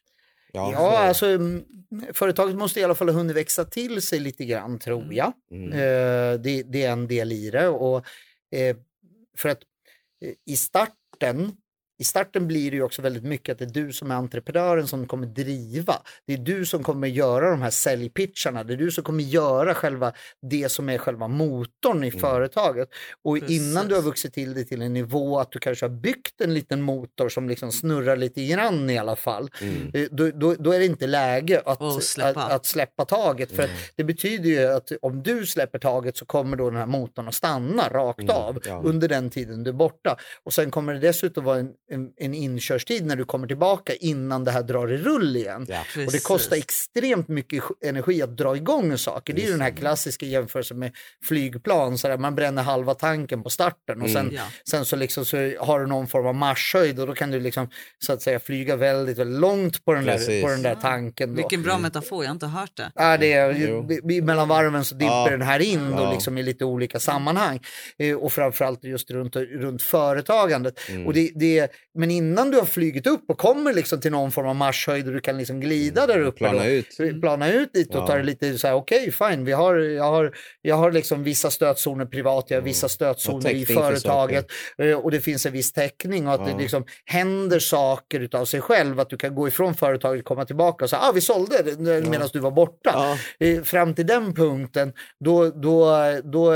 Ja, 0.52 0.72
Ja, 0.72 0.98
alltså 0.98 1.26
mm, 1.26 1.64
företaget 2.14 2.56
måste 2.56 2.80
i 2.80 2.84
alla 2.84 2.94
fall 2.94 3.08
ha 3.08 3.14
hunnit 3.16 3.36
växa 3.36 3.64
till 3.64 4.02
sig 4.02 4.20
lite 4.20 4.44
grann 4.44 4.78
tror 4.78 5.14
jag. 5.14 5.32
Mm. 5.50 5.72
Eh, 5.72 6.40
det, 6.40 6.62
det 6.62 6.82
är 6.82 6.92
en 6.92 7.06
del 7.08 7.32
i 7.32 7.50
det. 7.50 7.68
Och, 7.68 8.06
eh, 8.50 8.76
för 9.36 9.48
att 9.48 9.62
eh, 10.24 10.32
i 10.46 10.56
starten 10.56 11.52
i 12.02 12.04
starten 12.04 12.46
blir 12.46 12.70
det 12.70 12.76
ju 12.76 12.82
också 12.82 13.02
väldigt 13.02 13.24
mycket 13.24 13.52
att 13.52 13.58
det 13.58 13.64
är 13.64 13.84
du 13.86 13.92
som 13.92 14.10
är 14.10 14.14
entreprenören 14.14 14.86
som 14.86 15.06
kommer 15.06 15.26
driva. 15.26 15.94
Det 16.26 16.32
är 16.32 16.38
du 16.38 16.66
som 16.66 16.82
kommer 16.82 17.08
göra 17.08 17.50
de 17.50 17.62
här 17.62 17.70
säljpitcharna. 17.70 18.64
Det 18.64 18.72
är 18.72 18.76
du 18.76 18.90
som 18.90 19.04
kommer 19.04 19.24
göra 19.24 19.74
själva 19.74 20.12
det 20.50 20.68
som 20.68 20.88
är 20.88 20.98
själva 20.98 21.28
motorn 21.28 22.04
i 22.04 22.08
Mm. 22.08 22.20
företaget. 22.20 22.88
Och 23.24 23.40
Precis. 23.40 23.60
innan 23.62 23.88
du 23.88 23.94
har 23.94 24.02
vuxit 24.02 24.34
till 24.34 24.54
det 24.54 24.64
till 24.64 24.82
en 24.82 24.92
nivå 24.92 25.38
att 25.38 25.52
du 25.52 25.58
kanske 25.58 25.84
har 25.84 25.90
byggt 25.90 26.40
en 26.40 26.54
liten 26.54 26.82
motor 26.82 27.28
som 27.28 27.48
liksom 27.48 27.72
snurrar 27.72 28.16
lite 28.16 28.44
grann 28.46 28.90
i 28.90 28.98
alla 28.98 29.16
fall. 29.16 29.50
Mm. 29.60 29.90
Eh, 29.94 30.08
Då, 30.10 30.30
då, 30.30 30.54
då 30.54 30.72
är 30.72 30.78
det 30.78 30.84
inte 30.86 31.06
läge 31.06 31.62
att, 31.66 32.02
släppa. 32.02 32.42
att, 32.42 32.52
att 32.52 32.66
släppa 32.66 33.04
taget. 33.04 33.52
För 33.52 33.62
Mm. 33.64 33.76
det 33.96 34.04
betyder 34.04 34.48
ju 34.50 34.66
att 34.66 34.92
om 35.02 35.22
du 35.22 35.46
släpper 35.46 35.78
taget 35.78 36.16
så 36.16 36.24
kommer 36.26 36.56
då 36.56 36.70
den 36.70 36.78
här 36.78 36.86
motorn 36.86 37.28
att 37.28 37.34
stanna 37.34 37.88
rakt 37.88 38.20
Mm, 38.20 38.36
av 38.36 38.58
ja. 38.64 38.80
under 38.84 39.08
den 39.08 39.30
tiden 39.30 39.64
du 39.64 39.68
är 39.70 39.74
borta. 39.74 40.16
Och 40.44 40.52
sen 40.52 40.70
kommer 40.70 40.94
det 40.94 40.98
dessutom 41.00 41.44
vara 41.44 41.58
en, 41.58 41.70
en, 41.92 42.10
en 42.16 42.34
inkörstid 42.34 43.06
när 43.06 43.16
du 43.16 43.24
kommer 43.24 43.46
tillbaka 43.46 43.94
innan 43.94 44.44
det 44.44 44.50
här 44.50 44.62
drar 44.62 44.92
i 44.92 44.96
rull 44.96 45.36
igen. 45.36 45.66
Ja. 45.68 45.80
Och 46.06 46.12
det 46.12 46.22
kostar 46.24 46.56
extremt 46.56 47.28
mycket 47.28 47.64
energi 47.84 48.22
att 48.22 48.36
dra 48.36 48.56
igång 48.56 48.98
saker. 48.98 49.32
Det 49.34 49.42
är 49.42 49.46
ju 49.46 49.52
den 49.52 49.60
här 49.60 49.70
klassiska 49.70 50.26
jämförelsen 50.26 50.78
med 50.78 50.92
flygplan. 51.24 51.98
Så 51.98 52.08
där 52.08 52.18
man 52.18 52.34
bränner 52.34 52.62
halva 52.62 52.94
tanken 52.94 53.42
på 53.42 53.50
starten 53.50 54.02
och 54.02 54.10
sen, 54.10 54.22
Mm. 54.22 54.34
Ja. 54.34 54.42
sen 54.70 54.84
så, 54.84 54.96
liksom 54.96 55.24
så 55.24 55.36
har 55.60 55.80
du 55.80 55.86
någon 55.86 56.06
form 56.06 56.26
av 56.26 56.34
marschhöjd 56.34 57.00
och 57.00 57.06
då 57.06 57.14
kan 57.14 57.30
du 57.30 57.40
liksom, 57.40 57.68
så 58.06 58.12
att 58.12 58.22
säga 58.22 58.40
flyga 58.40 58.76
väldigt, 58.76 59.18
väldigt 59.18 59.40
långt 59.40 59.84
på 59.84 59.92
den, 59.94 60.04
där, 60.04 60.42
på 60.42 60.48
den 60.48 60.62
där 60.62 60.74
tanken. 60.82 61.28
Då. 61.30 61.34
Vilken 61.36 61.62
bra 61.62 61.78
metafor, 61.78 62.24
jag 62.24 62.28
har 62.28 62.34
inte 62.34 62.46
hört 62.46 62.76
det. 62.76 62.92
Ja, 62.94 63.16
det 63.16 63.32
är, 63.32 64.22
mellan 64.22 64.48
varven 64.48 64.84
så 64.84 64.94
dimper 64.94 65.12
Ja. 65.14 65.30
den 65.30 65.42
här 65.42 65.60
in 65.60 65.90
då, 65.90 66.12
liksom 66.12 66.38
i 66.38 66.42
lite 66.42 66.64
olika 66.64 67.00
sammanhang. 67.00 67.60
Eh, 67.98 68.16
och 68.16 68.32
framförallt 68.32 68.84
just 68.84 69.10
runt, 69.10 69.36
runt 69.36 69.82
företagandet. 69.82 70.88
Mm. 70.88 71.06
Och 71.06 71.14
det, 71.14 71.30
det, 71.34 71.72
men 71.94 72.10
innan 72.10 72.50
du 72.50 72.58
har 72.58 72.64
flugit 72.64 73.06
upp 73.06 73.24
och 73.28 73.38
kommer 73.38 73.72
liksom 73.72 74.00
till 74.00 74.10
någon 74.12 74.30
form 74.32 74.46
av 74.48 74.56
marschhöjd 74.56 75.06
och 75.06 75.12
du 75.12 75.20
kan 75.20 75.38
liksom 75.38 75.60
glida 75.60 76.06
där 76.06 76.18
uppe. 76.20 76.38
Plana 76.38 76.58
då, 76.62 76.68
ut. 76.68 77.20
Plana 77.20 77.52
ut 77.52 77.70
lite 77.76 77.98
och 77.98 78.04
Ja. 78.04 78.06
ta 78.06 78.16
det 78.16 78.22
lite 78.22 78.58
så 78.58 78.66
här, 78.66 78.74
okej 78.74 79.12
fine, 79.12 79.44
vi 79.44 79.52
har, 79.52 79.74
jag 79.74 80.04
har, 80.04 80.34
jag 80.62 80.76
har 80.76 80.92
liksom 80.92 81.22
vissa 81.24 81.50
stötzoner 81.50 82.04
privat, 82.06 82.44
jag 82.48 82.56
har 82.56 82.62
vissa 82.62 82.88
stötzoner 82.88 83.50
i 83.50 83.66
företaget 83.66 84.46
eh, 84.78 84.92
och 84.92 85.10
det 85.10 85.20
finns 85.20 85.46
en 85.46 85.52
viss 85.52 85.72
täckning 85.72 86.28
och 86.28 86.34
att 86.34 86.40
Ja. 86.40 86.46
det 86.56 86.62
liksom 86.62 86.84
händer 87.04 87.58
saker 87.58 88.20
utav 88.20 88.44
sig 88.44 88.60
själv, 88.60 89.00
att 89.00 89.10
du 89.10 89.16
kan 89.16 89.34
gå 89.34 89.48
ifrån 89.48 89.74
företaget, 89.74 90.24
komma 90.24 90.44
tillbaka 90.44 90.84
och 90.84 90.90
säga, 90.90 91.00
ah 91.02 91.12
vi 91.12 91.20
sålde 91.20 91.62
det 91.62 91.80
medan 92.10 92.28
du 92.32 92.38
var 92.38 92.50
borta. 92.50 92.90
Ja. 93.40 93.46
Eh, 93.46 93.62
Fram 93.62 93.94
till 93.94 94.06
den 94.06 94.34
punkten, 94.34 94.92
då, 95.24 95.50
då, 95.50 95.90
då, 96.24 96.52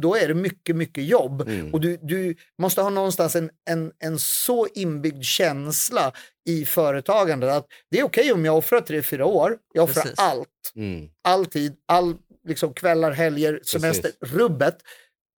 då 0.00 0.14
är 0.16 0.28
det 0.28 0.34
mycket, 0.34 0.76
mycket 0.76 1.04
jobb. 1.04 1.40
Mm. 1.40 1.72
Och 1.74 1.80
du, 1.80 1.98
du 2.02 2.34
måste 2.58 2.82
ha 2.82 2.90
någonstans 2.90 3.36
en, 3.36 3.50
en, 3.70 3.92
en 4.04 4.18
så 4.46 4.66
inbyggd 4.74 5.22
känsla 5.24 6.12
i 6.48 6.64
företagandet 6.64 7.50
att 7.50 7.66
det 7.90 7.98
är 7.98 8.04
okej 8.04 8.32
om 8.32 8.44
jag 8.44 8.58
offrar 8.58 8.80
tre, 8.80 9.02
fyra 9.02 9.26
år. 9.26 9.58
Jag 9.74 9.84
offrar 9.84 10.02
Precis. 10.02 10.18
allt, 10.18 10.48
Mm. 10.74 11.08
all 11.22 11.46
tid, 11.46 11.76
all 11.88 12.14
liksom 12.48 12.74
kvällar, 12.74 13.10
helger, 13.12 13.60
semester, 13.64 14.10
rubbet 14.20 14.78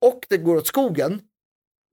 och 0.00 0.20
det 0.28 0.36
går 0.36 0.56
åt 0.56 0.66
skogen. 0.66 1.20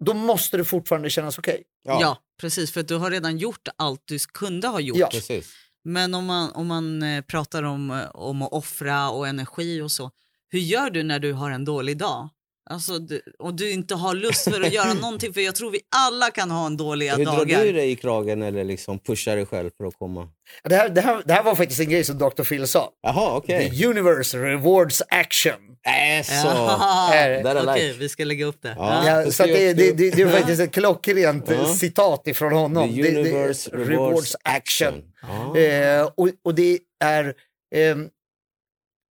Då 0.06 0.14
måste 0.14 0.58
det 0.58 0.66
fortfarande 0.66 1.10
kännas 1.10 1.38
okej. 1.38 1.64
Ja. 1.84 2.18
precis, 2.42 2.72
för 2.72 2.82
att 2.82 2.88
du 2.88 2.96
har 2.96 3.12
redan 3.12 3.38
gjort 3.38 3.68
allt 3.76 4.02
du 4.06 4.20
kunde 4.34 4.68
ha 4.68 4.80
gjort. 4.80 4.98
Ja. 4.98 5.08
Precis. 5.12 5.54
Men 5.84 6.14
om 6.14 6.26
man, 6.26 6.52
om 6.52 6.68
man 6.68 7.04
eh, 7.04 7.22
pratar 7.24 7.64
om, 7.64 7.92
eh, 7.92 8.10
om 8.14 8.42
att 8.42 8.52
offra 8.52 9.10
och 9.10 9.28
energi 9.28 9.82
och 9.82 9.92
så, 9.92 10.12
hur 10.50 10.60
gör 10.60 10.90
du 10.90 11.04
när 11.04 11.20
du 11.20 11.34
har 11.34 11.52
en 11.52 11.66
dålig 11.66 11.98
dag? 11.98 12.30
Alltså, 12.70 13.00
du, 13.00 13.22
och 13.40 13.54
du 13.54 13.72
inte 13.72 13.96
har 13.96 14.14
lust 14.14 14.44
för 14.44 14.62
att 14.62 14.74
göra 14.74 14.94
någonting, 15.02 15.34
för 15.34 15.42
jag 15.42 15.56
tror 15.56 15.72
vi 15.72 15.80
alla 15.96 16.32
kan 16.32 16.52
ha 16.52 16.66
en 16.66 16.78
dåliga 16.78 17.16
Hur 17.16 17.26
drar 17.26 17.46
du 17.46 17.72
dig 17.72 17.92
i 17.92 17.96
kragen 17.96 18.42
eller 18.42 18.64
liksom 18.64 19.00
pushar 19.00 19.36
dig 19.36 19.46
själv 19.46 19.70
för 19.78 19.86
att 19.86 19.98
komma? 20.00 20.28
Det 20.64 20.76
här, 20.76 20.90
det, 20.90 21.02
här, 21.02 21.22
det 21.26 21.34
här 21.34 21.44
var 21.44 21.56
faktiskt 21.56 21.80
en 21.80 21.90
grej 21.90 22.04
som 22.04 22.18
Dr. 22.18 22.44
Phil 22.44 22.68
sa. 22.68 22.90
Jaha, 23.02 23.36
okej. 23.38 23.70
The 23.80 23.86
universe 23.88 24.38
rewards 24.38 25.02
action. 25.10 25.54
Äh, 25.86 26.24
så. 26.24 26.78
Okej, 27.10 27.44
like. 27.44 28.00
vi 28.00 28.10
ska 28.10 28.24
lägga 28.26 28.46
upp 28.46 28.62
det. 28.62 28.76
Ja. 28.78 29.22
Ja. 29.24 29.32
Så 29.32 29.44
det, 29.44 29.74
det, 29.74 29.92
det, 29.92 30.12
det 30.12 30.22
är 30.22 30.28
faktiskt 30.40 30.62
ett 30.62 30.72
klockrent 30.72 31.50
Ja. 31.50 31.66
citat 31.74 32.28
ifrån 32.28 32.54
honom. 32.54 32.90
The 32.96 33.02
Det- 33.02 33.12
det- 33.12 33.20
universe 33.20 33.70
rewards 33.72 34.36
action. 34.44 34.94
Ah. 35.24 35.58
Eh, 35.58 36.10
och, 36.16 36.30
och 36.44 36.56
det 36.56 36.80
är... 37.04 37.34
ehm, 37.76 38.08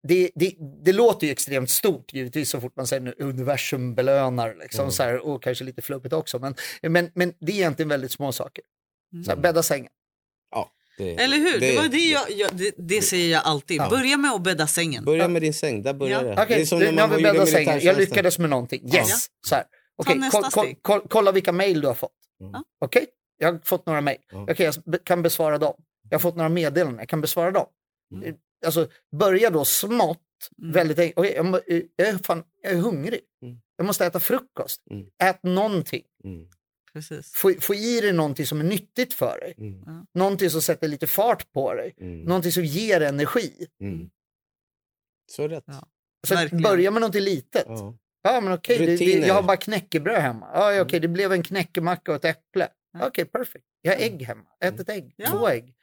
det, 0.08 0.30
det, 0.34 0.54
det 0.84 0.92
låter 0.92 1.26
ju 1.26 1.30
extremt 1.32 1.70
stort 1.70 2.12
givetvis 2.12 2.50
så 2.50 2.60
fort 2.60 2.76
man 2.76 2.86
säger 2.86 3.02
nu, 3.02 3.14
universum 3.18 3.94
belönar 3.94 4.54
liksom, 4.60 4.80
Mm. 4.82 4.92
så 4.92 5.02
här, 5.02 5.18
och 5.26 5.42
kanske 5.42 5.64
lite 5.64 5.82
flubbigt 5.82 6.12
också. 6.14 6.38
Men, 6.38 6.54
men, 6.82 7.10
men 7.14 7.34
det 7.40 7.52
är 7.52 7.56
egentligen 7.56 7.88
väldigt 7.88 8.12
små 8.12 8.32
saker. 8.32 8.64
Mm. 9.12 9.24
Så 9.24 9.30
här, 9.30 9.38
bädda 9.38 9.62
sängen. 9.62 9.90
Ja, 10.50 10.70
det, 10.98 11.14
Eller 11.14 11.36
hur? 11.36 11.60
Det, 11.60 11.76
var 11.76 11.88
det, 11.88 11.96
jag, 11.98 12.30
jag, 12.30 12.50
det, 12.56 12.74
det 12.78 13.02
säger 13.02 13.32
jag 13.32 13.42
alltid. 13.44 13.80
Ja. 13.80 13.88
Börja 13.90 14.16
med 14.16 14.30
att 14.32 14.42
bädda 14.42 14.66
sängen. 14.66 15.04
Börja 15.04 15.28
med 15.28 15.42
din 15.42 15.54
säng, 15.54 15.82
där 15.82 15.94
börjar 15.94 16.24
Ja. 16.24 16.28
det. 16.28 16.42
Okej, 16.42 16.46
det 16.56 16.62
är 16.62 16.66
som 16.66 16.78
nu 16.78 16.84
när 16.84 16.92
nu 16.92 17.00
har 17.00 17.08
man 17.08 17.22
bäddat 17.22 17.48
sängen. 17.48 17.80
Jag 17.82 17.96
lyckades 17.96 18.38
med 18.38 18.50
någonting. 18.50 18.84
Yes! 18.84 18.94
Ja. 18.94 19.48
Så 19.48 19.54
här. 19.54 19.64
Nästa 20.16 20.40
koll- 20.42 20.50
koll- 20.50 20.74
koll- 20.82 21.06
kolla 21.08 21.32
vilka 21.32 21.52
mejl 21.52 21.80
du 21.80 21.86
har 21.86 21.94
fått. 21.94 22.10
Mm. 22.40 22.62
Okej, 22.80 23.06
jag 23.38 23.52
har 23.52 23.60
fått 23.64 23.86
några 23.86 24.00
mejl. 24.00 24.18
Ja. 24.32 24.46
Okej, 24.50 24.70
jag 24.84 25.04
kan 25.04 25.22
besvara 25.22 25.58
dem. 25.58 25.74
Jag 26.10 26.14
har 26.18 26.20
fått 26.20 26.36
några 26.36 26.48
meddelanden, 26.48 26.98
jag 26.98 27.08
kan 27.08 27.20
besvara 27.20 27.50
dem. 27.50 27.66
Mm. 28.14 28.34
Alltså, 28.66 28.88
börja 29.16 29.50
då 29.50 29.64
smått, 29.64 30.18
Mm. 30.62 30.72
väldigt 30.72 30.98
enkelt. 30.98 31.18
Okej, 31.18 31.32
jag, 31.36 31.46
eh, 31.46 31.82
jag, 31.96 32.08
är 32.08 32.18
fan, 32.18 32.42
jag 32.62 32.72
är 32.72 32.76
hungrig. 32.76 33.20
Mm. 33.42 33.58
Jag 33.76 33.86
måste 33.86 34.06
äta 34.06 34.20
frukost. 34.20 34.82
Mm. 34.90 35.06
Ät 35.22 35.42
någonting. 35.42 36.02
Mm. 36.24 36.46
Precis. 36.92 37.32
Få, 37.34 37.52
få 37.60 37.74
i 37.74 38.00
dig 38.00 38.12
någonting 38.12 38.46
som 38.46 38.60
är 38.60 38.64
nyttigt 38.64 39.14
för 39.14 39.38
dig. 39.40 39.54
Mm. 39.58 40.06
Någonting 40.14 40.50
som 40.50 40.62
sätter 40.62 40.88
lite 40.88 41.06
fart 41.06 41.52
på 41.52 41.74
dig. 41.74 41.94
Mm. 42.00 42.20
Någonting 42.22 42.52
som 42.52 42.64
ger 42.64 43.00
energi. 43.00 43.66
Mm. 43.80 44.10
Så 45.32 45.48
rätt. 45.48 45.64
Ja. 45.66 45.88
Så 46.28 46.34
Verkligen. 46.34 46.62
börja 46.62 46.90
med 46.90 47.00
någonting 47.00 47.22
litet. 47.22 47.64
Ja. 47.66 47.98
Ja, 48.22 48.40
men 48.40 48.52
okej, 48.52 48.78
det, 48.86 48.96
det, 48.96 49.04
jag 49.26 49.34
har 49.34 49.42
bara 49.42 49.56
knäckebröd 49.56 50.22
hemma. 50.22 50.50
Ja, 50.54 50.80
okej, 50.82 51.00
det 51.00 51.08
blev 51.08 51.32
en 51.32 51.42
knäckemacka 51.42 52.10
och 52.12 52.16
ett 52.16 52.36
äpple. 52.36 52.68
Ja. 52.92 53.06
Okej, 53.06 53.24
perfekt. 53.24 53.64
Jag 53.82 53.92
har 53.92 54.00
ägg 54.02 54.22
hemma. 54.22 54.44
Ät 54.60 54.80
ett 54.80 54.88
ägg, 54.88 55.14
Ja. 55.16 55.30
två 55.30 55.48
ägg. 55.48 55.74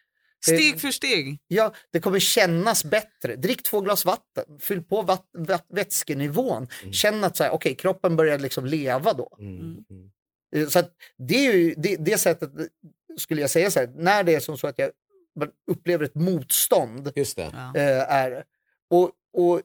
Steg 0.45 0.81
för 0.81 0.91
steg. 0.91 1.39
Ja, 1.47 1.73
det 1.91 1.99
kommer 1.99 2.19
kännas 2.19 2.85
bättre. 2.85 3.35
Drick 3.35 3.63
två 3.63 3.81
glas 3.81 4.05
vatten. 4.05 4.59
Fyll 4.59 4.83
på 4.83 5.01
vatt, 5.01 5.25
vatt, 5.37 5.65
vätskenivån. 5.69 6.67
Känn 6.91 7.23
att 7.23 7.37
så 7.37 7.43
här, 7.43 7.51
okej, 7.51 7.75
kroppen 7.75 8.15
börjar 8.15 8.39
liksom 8.39 8.65
leva 8.65 9.13
då. 9.13 9.37
Mm. 9.39 9.55
Mm. 9.55 9.85
Mm. 9.89 10.11
Eh, 10.55 10.67
Så 10.67 10.79
att 10.79 10.91
det 11.17 11.47
är 11.47 11.53
ju 11.53 11.73
det, 11.77 11.95
det 11.95 12.17
sättet, 12.17 12.51
skulle 13.17 13.41
jag 13.41 13.49
säga 13.49 13.71
så 13.71 13.79
här, 13.79 13.87
när 13.95 14.23
det 14.23 14.35
är 14.35 14.39
som 14.39 14.57
så 14.57 14.67
att 14.67 14.79
jag 14.79 14.91
upplever 15.71 16.05
ett 16.05 16.15
motstånd 16.15 17.11
Just 17.15 17.35
det. 17.35 17.43
Eh, 17.75 18.13
är. 18.13 18.43
Och, 18.89 19.11
och 19.33 19.61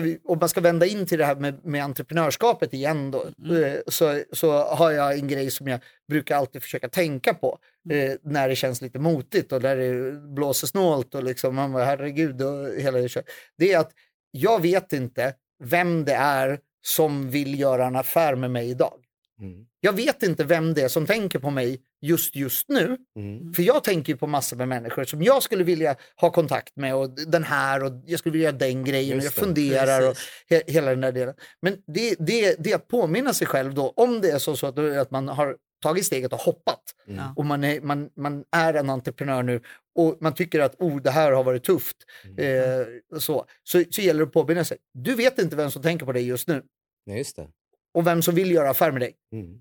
vi, 0.00 0.18
om 0.24 0.38
man 0.38 0.48
ska 0.48 0.60
vända 0.60 0.86
in 0.86 1.06
till 1.06 1.18
det 1.18 1.24
här 1.24 1.36
med, 1.36 1.64
med 1.64 1.84
entreprenörskapet 1.84 2.74
igen 2.74 3.10
då, 3.10 3.26
Mm. 3.44 3.64
eh, 3.64 3.78
så, 3.86 4.22
så 4.32 4.64
har 4.64 4.90
jag 4.90 5.18
en 5.18 5.28
grej 5.28 5.50
som 5.50 5.68
jag 5.68 5.80
brukar 6.08 6.36
alltid 6.36 6.62
försöka 6.62 6.88
tänka 6.88 7.34
på 7.34 7.58
Mm. 7.90 8.10
eh, 8.10 8.16
när 8.22 8.48
det 8.48 8.56
känns 8.56 8.80
lite 8.82 8.98
motigt 8.98 9.52
och 9.52 9.60
där 9.60 9.76
det 9.76 10.12
blåser 10.12 10.66
snålt 10.66 11.14
och 11.14 11.24
liksom 11.24 11.54
man 11.54 11.72
bara 11.72 11.84
herregud 11.84 12.42
och 12.42 12.68
hela 12.68 12.98
det 12.98 13.24
Det 13.58 13.72
är 13.72 13.78
att 13.78 13.92
jag 14.30 14.62
vet 14.62 14.92
inte 14.92 15.34
vem 15.64 16.04
det 16.04 16.14
är 16.14 16.58
som 16.86 17.30
vill 17.30 17.60
göra 17.60 17.86
en 17.86 17.96
affär 17.96 18.34
med 18.36 18.50
mig 18.50 18.70
idag. 18.70 19.01
Mm. 19.42 19.66
Jag 19.80 19.92
vet 19.92 20.22
inte 20.22 20.44
vem 20.44 20.74
det 20.74 20.82
är 20.82 20.88
som 20.88 21.06
tänker 21.06 21.38
på 21.38 21.50
mig 21.50 21.80
just 22.00 22.36
just 22.36 22.68
nu. 22.68 22.96
Mm. 23.16 23.54
För 23.54 23.62
jag 23.62 23.84
tänker 23.84 24.12
ju 24.12 24.16
på 24.16 24.26
massor 24.26 24.56
med 24.56 24.68
människor 24.68 25.04
som 25.04 25.22
jag 25.22 25.42
skulle 25.42 25.64
vilja 25.64 25.96
ha 26.16 26.30
kontakt 26.30 26.76
med 26.76 26.94
och 26.94 27.10
den 27.10 27.44
här 27.44 27.84
och 27.84 27.92
jag 28.06 28.18
skulle 28.18 28.32
vilja 28.32 28.48
göra 28.48 28.58
den 28.58 28.84
grejen 28.84 29.18
och 29.18 29.24
jag 29.24 29.32
funderar 29.32 30.10
och 30.10 30.16
he, 30.50 30.62
hela 30.66 30.90
den 30.90 31.00
där 31.00 31.12
delen. 31.12 31.34
Men 31.62 31.76
det, 31.86 32.14
det, 32.18 32.56
det 32.58 32.72
är 32.72 32.76
att 32.76 32.88
påminna 32.88 33.32
sig 33.32 33.46
själv 33.46 33.74
då, 33.74 33.92
om 33.96 34.20
det 34.20 34.30
är 34.30 34.38
så, 34.38 34.56
så 34.56 34.66
att, 34.66 34.78
att 34.78 35.10
man 35.10 35.28
har 35.28 35.56
tagit 35.82 36.06
steget 36.06 36.32
och 36.32 36.40
hoppat 36.40 36.82
Mm. 37.08 37.24
Och 37.36 37.46
man 37.46 37.64
är, 37.64 37.80
man, 37.80 38.10
man 38.16 38.44
är 38.50 38.74
en 38.74 38.90
entreprenör 38.90 39.42
nu 39.42 39.60
och 39.94 40.16
man 40.20 40.34
tycker 40.34 40.60
att 40.60 40.74
oh, 40.78 41.02
det 41.02 41.10
här 41.10 41.32
har 41.32 41.44
varit 41.44 41.64
tufft, 41.64 41.96
eh, 42.38 43.18
så, 43.18 43.46
så, 43.62 43.84
så 43.90 44.00
gäller 44.02 44.20
det 44.20 44.26
att 44.26 44.32
påminna 44.32 44.64
sig. 44.64 44.78
Du 44.94 45.14
vet 45.14 45.38
inte 45.38 45.56
vem 45.56 45.70
som 45.70 45.82
tänker 45.82 46.06
på 46.06 46.12
dig 46.12 46.26
just 46.26 46.48
nu 46.48 46.62
Ja, 47.04 47.14
just 47.14 47.36
det. 47.36 47.48
Och 47.94 48.06
vem 48.06 48.22
som 48.22 48.34
vill 48.34 48.50
göra 48.50 48.70
affär 48.70 48.92
med 48.92 49.00
dig. 49.00 49.14
Mm. 49.32 49.60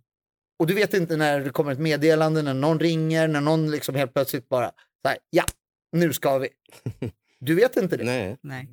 Och 0.59 0.67
du 0.67 0.73
vet 0.73 0.93
inte 0.93 1.17
när 1.17 1.39
det 1.39 1.49
kommer 1.49 1.71
ett 1.71 1.79
meddelande, 1.79 2.41
när 2.41 2.53
någon 2.53 2.79
ringer, 2.79 3.27
när 3.27 3.41
någon 3.41 3.71
liksom 3.71 3.95
helt 3.95 4.13
plötsligt 4.13 4.49
bara, 4.49 4.71
så 5.01 5.07
här, 5.07 5.17
ja, 5.29 5.43
nu 5.91 6.13
ska 6.13 6.37
vi. 6.37 6.49
Du 7.43 7.55
vet 7.55 7.77
inte 7.77 7.97
det. 7.97 8.03
Nej. 8.03 8.37
Nej. 8.41 8.67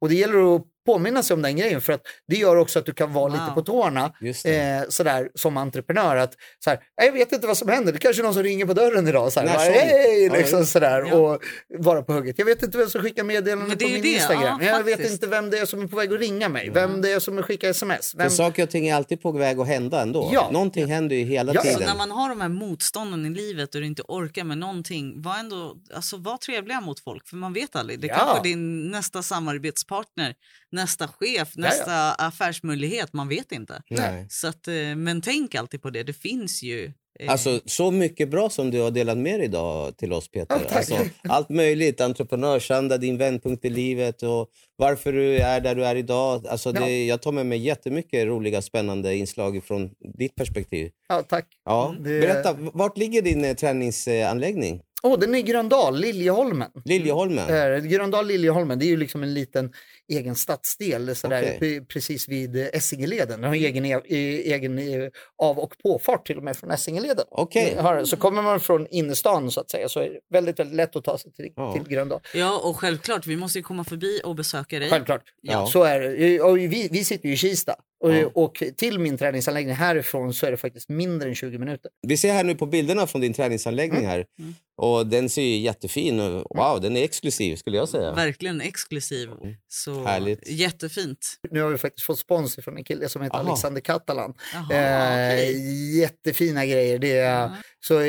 Och 0.00 0.08
det 0.08 0.14
gäller 0.14 0.56
att 0.56 0.62
påminna 0.92 1.22
sig 1.22 1.34
om 1.34 1.42
den 1.42 1.56
grejen 1.56 1.80
för 1.80 1.92
att 1.92 2.02
det 2.28 2.36
gör 2.36 2.56
också 2.56 2.78
att 2.78 2.86
du 2.86 2.92
kan 2.92 3.12
vara 3.12 3.28
Wow. 3.28 3.32
lite 3.32 3.52
på 3.54 3.62
tårna 3.62 4.04
eh, 4.44 4.88
sådär, 4.88 5.28
som 5.34 5.56
entreprenör. 5.56 6.16
Att, 6.16 6.32
så 6.64 6.70
här, 6.70 6.78
jag 6.96 7.12
vet 7.12 7.32
inte 7.32 7.46
vad 7.46 7.56
som 7.56 7.68
händer, 7.68 7.92
det 7.92 7.98
kanske 7.98 8.22
är 8.22 8.24
någon 8.24 8.34
som 8.34 8.42
ringer 8.42 8.66
på 8.66 8.72
dörren 8.72 9.08
idag. 9.08 9.32
Så 9.32 9.40
här, 9.40 9.46
När 9.46 9.54
bara, 9.54 9.62
hej, 9.64 10.24
Ja, 10.26 10.32
liksom, 10.32 10.66
sådär, 10.66 11.04
Ja. 11.08 11.14
och 11.16 11.42
vara 11.78 12.02
på 12.02 12.12
hugget. 12.12 12.38
Jag 12.38 12.46
vet 12.46 12.62
inte 12.62 12.78
vem 12.78 12.88
som 12.88 13.02
skickar 13.02 13.24
meddelanden 13.24 13.78
på 13.78 13.84
min 13.88 14.02
det, 14.02 14.08
Instagram. 14.08 14.58
ja, 14.62 14.66
jag 14.68 14.82
vet 14.84 15.10
inte 15.12 15.26
vem 15.26 15.50
det 15.50 15.58
är 15.58 15.66
som 15.66 15.82
är 15.82 15.86
på 15.86 15.96
väg 15.96 16.12
att 16.12 16.20
ringa 16.20 16.48
mig, 16.48 16.70
vem 16.70 17.00
det 17.02 17.12
är 17.12 17.20
som 17.20 17.42
skickar 17.42 17.68
sms. 17.70 18.14
Vem... 18.14 18.28
För 18.30 18.36
saker 18.36 18.62
och 18.62 18.70
ting 18.70 18.88
är 18.88 18.94
alltid 18.94 19.22
på 19.22 19.32
väg 19.32 19.58
att 19.60 19.66
hända 19.66 20.02
ändå. 20.02 20.30
Ja. 20.32 20.50
Någonting 20.52 20.86
händer 20.86 21.16
ju 21.16 21.24
hela 21.24 21.52
Ja, 21.54 21.60
ja. 21.64 21.70
Så 21.72 21.78
tiden. 21.78 21.90
när 21.92 21.96
man 21.98 22.10
har 22.10 22.28
de 22.28 22.40
här 22.40 22.48
motstånden 22.48 23.26
i 23.26 23.30
livet 23.30 23.74
och 23.74 23.80
du 23.80 23.86
inte 23.86 24.02
orkar 24.08 24.44
med 24.44 24.58
någonting, 24.58 25.22
var 25.22 25.38
ändå, 25.38 25.76
alltså 25.94 26.16
var 26.16 26.36
trevliga 26.36 26.80
mot 26.80 27.00
folk 27.00 27.28
för 27.28 27.36
man 27.36 27.52
vet 27.52 27.76
aldrig. 27.76 28.00
Det 28.00 28.06
Ja. 28.06 28.14
kanske 28.14 28.38
är 28.38 28.42
din 28.42 28.90
nästa 28.90 29.22
samarbetspartner, 29.22 30.34
nästa 30.80 31.08
chef, 31.08 31.52
ja. 31.54 31.62
nästa 31.62 32.12
affärsmöjlighet, 32.12 33.12
man 33.12 33.28
vet 33.28 33.52
inte. 33.52 33.82
Nej. 33.90 34.26
Så 34.30 34.46
att, 34.48 34.68
eh, 34.68 34.74
men 34.96 35.20
tänk 35.20 35.54
alltid 35.54 35.82
på 35.82 35.90
det, 35.90 36.02
det 36.02 36.12
finns 36.12 36.62
ju. 36.62 36.92
eh, 37.20 37.30
Alltså 37.30 37.60
så 37.66 37.90
mycket 37.90 38.28
bra 38.30 38.50
som 38.50 38.70
du 38.70 38.80
har 38.80 38.90
delat 38.90 39.18
med 39.18 39.40
dig 39.40 39.44
idag 39.44 39.96
till 39.96 40.12
oss 40.12 40.30
Peter. 40.30 40.60
Ja, 40.70 40.76
alltså, 40.76 40.96
allt 41.28 41.48
möjligt, 41.48 42.00
entreprenörsanda, 42.00 42.98
din 42.98 43.18
vändpunkt 43.18 43.64
i 43.64 43.70
livet 43.70 44.22
och 44.22 44.48
varför 44.76 45.12
du 45.12 45.36
är 45.38 45.60
där 45.60 45.74
du 45.74 45.84
är 45.84 45.96
idag. 45.96 46.46
Alltså, 46.46 46.72
det, 46.72 47.06
Jag 47.06 47.22
tar 47.22 47.32
med 47.32 47.46
mig 47.46 47.58
jättemycket 47.58 48.26
roliga 48.26 48.62
spännande 48.62 49.16
inslag 49.16 49.60
från 49.64 49.90
ditt 50.18 50.34
perspektiv. 50.34 50.90
Ja, 51.08 51.22
tack. 51.22 51.46
Ja. 51.64 51.94
Det- 51.98 52.20
Berätta, 52.20 52.56
vart 52.72 52.98
ligger 52.98 53.22
din 53.22 53.44
eh, 53.44 53.54
träningsanläggning? 53.54 54.80
Åh, 55.02 55.18
den 55.18 55.34
är 55.34 55.38
i 55.38 55.42
Gröndal, 55.42 56.00
Liljeholmen. 56.00 56.70
Liljeholmen? 56.84 57.48
Eh, 57.50 57.78
Gröndal 57.78 58.26
Liljeholmen, 58.26 58.78
det 58.78 58.84
är 58.84 58.88
ju 58.88 58.96
liksom 58.96 59.22
en 59.22 59.34
liten 59.34 59.72
egen 60.08 60.34
stadsdel 60.34 61.16
sådär, 61.16 61.58
pre- 61.60 61.84
precis 61.86 62.28
vid 62.28 62.56
eh, 62.56 62.66
Essingeleden. 62.72 63.40
Den 63.40 63.44
har 63.48 63.54
egen, 63.56 63.84
e- 63.84 64.00
e- 64.08 64.52
egen 64.54 64.78
eh, 64.78 65.08
av 65.42 65.58
och 65.58 65.74
påfart 65.82 66.26
till 66.26 66.36
och 66.36 66.42
med 66.42 66.56
från 66.56 66.70
Essingeleden. 66.70 67.24
Okej. 67.30 67.74
Eh, 67.78 68.04
Så 68.04 68.16
kommer 68.16 68.42
man 68.42 68.60
från 68.60 68.86
innerstan 68.90 69.50
så 69.50 69.60
att 69.60 69.70
säga 69.70 69.88
så 69.88 70.00
är 70.00 70.04
det 70.10 70.18
väldigt, 70.30 70.58
väldigt 70.58 70.76
lätt 70.76 70.96
att 70.96 71.04
ta 71.04 71.18
sig 71.18 71.32
till, 71.32 71.52
Ja. 71.56 71.72
till 71.72 71.88
Gröndal. 71.92 72.20
Ja, 72.34 72.58
och 72.58 72.76
självklart, 72.76 73.26
vi 73.26 73.36
måste 73.36 73.58
ju 73.58 73.62
komma 73.62 73.84
förbi 73.84 74.20
och 74.24 74.34
besöka 74.34 74.78
dig. 74.78 74.90
Självklart. 74.90 75.22
Ja. 75.40 75.66
Så 75.66 75.82
är 75.84 76.00
det. 76.00 76.40
Och 76.40 76.56
vi, 76.58 76.88
vi 76.90 77.04
sitter 77.04 77.28
ju 77.28 77.34
i 77.34 77.36
Kista 77.36 77.74
och, 78.00 78.14
Ja. 78.14 78.30
och 78.34 78.62
till 78.76 78.98
min 78.98 79.18
träningsanläggning 79.18 79.74
härifrån 79.74 80.34
så 80.34 80.46
är 80.46 80.50
det 80.50 80.56
faktiskt 80.56 80.88
mindre 80.88 81.28
än 81.28 81.34
20 81.34 81.58
minuter. 81.58 81.90
Vi 82.06 82.16
ser 82.16 82.32
här 82.32 82.44
nu 82.44 82.54
på 82.54 82.66
bilderna 82.66 83.06
från 83.06 83.20
din 83.20 83.32
träningsanläggning 83.34 84.06
här. 84.06 84.24
Mm. 84.38 84.54
Och 84.76 85.06
den 85.06 85.28
ser 85.28 85.42
ju 85.42 85.56
jättefin 85.56 86.20
ut. 86.20 86.44
Wow, 86.50 86.80
den 86.80 86.96
är 86.96 87.02
exklusiv 87.04 87.56
skulle 87.56 87.76
jag 87.76 87.88
säga. 87.88 88.12
Verkligen 88.14 88.60
exklusiv. 88.60 89.28
Så 89.68 89.97
Mm. 89.98 90.06
Härligt. 90.12 90.48
Jättefint. 90.48 91.26
Nu 91.50 91.62
har 91.62 91.68
vi 91.70 91.78
faktiskt 91.78 92.06
fått 92.06 92.18
spons 92.18 92.56
från 92.64 92.76
en 92.76 92.84
kille 92.84 93.08
som 93.08 93.22
heter 93.22 93.36
Aha. 93.38 93.48
Alexander 93.48 93.80
Catalan. 93.80 94.34
Jaha, 94.54 94.78
Eh. 94.78 95.96
Jättefina 95.98 96.66
grejer. 96.66 96.98
Det 96.98 97.18
är, 97.18 97.40
Ja. 97.40 97.50
Så 97.80 98.00
eh, 98.00 98.06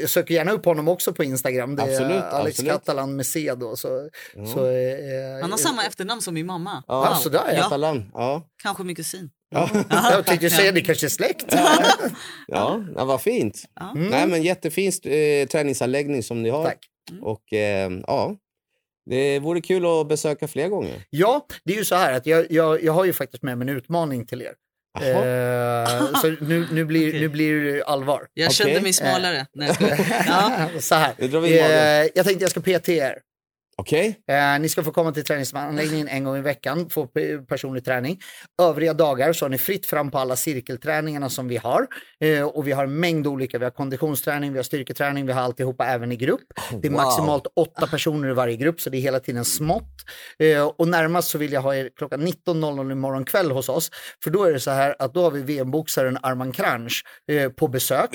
jag 0.00 0.10
söker 0.10 0.34
gärna 0.34 0.52
upp 0.52 0.64
honom 0.64 0.88
också 0.88 1.12
på 1.12 1.24
Instagram. 1.24 1.76
Det 1.76 1.82
är 1.82 1.88
Absolut, 1.88 2.22
Alex 2.22 2.54
absolut. 2.58 2.72
Catalan 2.72 3.16
med 3.16 3.26
C 3.26 3.54
då. 3.56 3.76
Så, 3.76 4.08
Ja. 4.34 4.46
så, 4.46 4.66
eh, 4.66 5.40
Han 5.42 5.50
har 5.50 5.58
samma 5.58 5.84
efternamn 5.84 6.22
som 6.22 6.34
min 6.34 6.46
mamma. 6.46 6.84
Ja, 6.88 7.08
Ja, 7.10 7.16
sådär, 7.16 7.40
ja. 7.56 7.68
ja. 7.80 7.96
Ja. 8.14 8.48
Kanske 8.62 8.84
min 8.84 8.96
kusin. 8.96 9.30
Ja. 9.50 9.70
Jag 9.90 10.26
tänkte 10.26 10.50
säga 10.50 10.72
det 10.72 10.80
kanske 10.80 11.06
är 11.06 11.08
släkt. 11.08 11.44
Ja, 12.46 12.84
ja, 12.96 13.04
vad 13.04 13.22
fint. 13.22 13.62
Ja. 13.80 13.92
Nej, 13.94 14.26
men 14.26 14.42
jättefin 14.42 14.92
eh, 15.04 15.48
träningsanläggning 15.48 16.22
som 16.22 16.42
ni 16.42 16.50
har. 16.50 16.64
Tack. 16.64 16.78
Och 17.22 17.52
eh, 17.52 17.90
ja, 18.06 18.36
det 19.10 19.38
vore 19.38 19.60
kul 19.60 19.86
att 19.86 20.08
besöka 20.08 20.48
fler 20.48 20.68
gånger. 20.68 21.04
Ja, 21.10 21.46
det 21.64 21.72
är 21.72 21.76
ju 21.76 21.84
så 21.84 21.94
här 21.94 22.12
att 22.12 22.26
jag, 22.26 22.50
jag, 22.50 22.84
jag 22.84 22.92
har 22.92 23.04
ju 23.04 23.12
faktiskt 23.12 23.42
med 23.42 23.58
mig 23.58 23.68
en 23.68 23.76
utmaning 23.76 24.26
till 24.26 24.42
er. 24.42 24.54
Eh, 25.00 26.20
så 26.20 26.28
nu, 26.40 26.66
nu, 26.72 26.84
blir, 26.84 27.08
Okej. 27.08 27.20
nu 27.20 27.28
blir 27.28 27.60
det 27.60 27.84
allvar. 27.84 28.26
Jag 28.34 28.46
Okej. 28.46 28.54
kände 28.54 28.80
mig 28.80 28.92
smalare. 28.92 29.46
Nej, 29.54 29.66
jag 29.68 29.76
skojar. 29.76 30.24
ja. 30.26 30.80
så 30.80 30.94
här. 30.94 31.14
Magen. 31.18 31.44
Eh, 31.44 32.10
jag 32.14 32.26
tänkte 32.26 32.44
jag 32.44 32.50
ska 32.50 32.60
PT 32.60 32.88
er. 32.88 33.18
Okej? 33.76 34.18
Eh, 34.30 34.60
ni 34.60 34.68
ska 34.68 34.82
få 34.82 34.92
komma 34.92 35.12
till 35.12 35.24
träningsanläggningen 35.24 36.08
en 36.08 36.24
gång 36.24 36.36
i 36.36 36.40
veckan, 36.40 36.90
få 36.90 37.06
pe- 37.06 37.46
personlig 37.46 37.84
träning. 37.84 38.20
Övriga 38.62 38.94
dagar 38.94 39.32
så 39.32 39.44
har 39.44 39.50
ni 39.50 39.58
fritt 39.58 39.86
fram 39.86 40.10
på 40.10 40.18
alla 40.18 40.36
cirkelträningarna 40.36 41.30
som 41.30 41.48
vi 41.48 41.56
har. 41.56 41.86
Eh, 42.20 42.42
och 42.42 42.66
vi 42.68 42.72
har 42.72 42.84
en 42.84 43.00
mängd 43.00 43.26
olika, 43.26 43.58
vi 43.58 43.64
har 43.64 43.70
konditionsträning, 43.70 44.52
vi 44.52 44.58
har 44.58 44.62
styrketräning, 44.64 45.26
vi 45.26 45.32
har 45.32 45.42
alltihopa 45.42 45.86
även 45.86 46.12
i 46.12 46.16
grupp. 46.16 46.40
Det 46.82 46.88
är 46.88 46.92
Wow. 46.92 47.00
maximalt 47.02 47.46
åtta 47.56 47.86
personer 47.86 48.28
i 48.28 48.32
varje 48.32 48.56
grupp 48.56 48.80
så 48.80 48.90
det 48.90 48.96
är 48.96 49.00
hela 49.00 49.20
tiden 49.20 49.44
smått. 49.44 49.82
Eh, 50.38 50.62
och 50.62 50.88
närmast 50.88 51.28
så 51.30 51.38
vill 51.38 51.52
jag 51.52 51.60
ha 51.60 51.74
er 51.74 51.90
klockan 51.96 52.20
19.00 52.20 52.92
imorgon 52.92 53.24
kväll 53.24 53.50
hos 53.50 53.68
oss. 53.68 53.90
För 54.24 54.30
då 54.30 54.44
är 54.44 54.52
det 54.52 54.60
så 54.60 54.70
här 54.70 54.94
att 54.98 55.14
då 55.14 55.22
har 55.22 55.30
vi 55.30 55.42
VM-boxaren 55.42 56.18
Arman 56.22 56.52
Kranj 56.52 56.88
eh, 57.32 57.48
på 57.48 57.68
besök. 57.68 58.10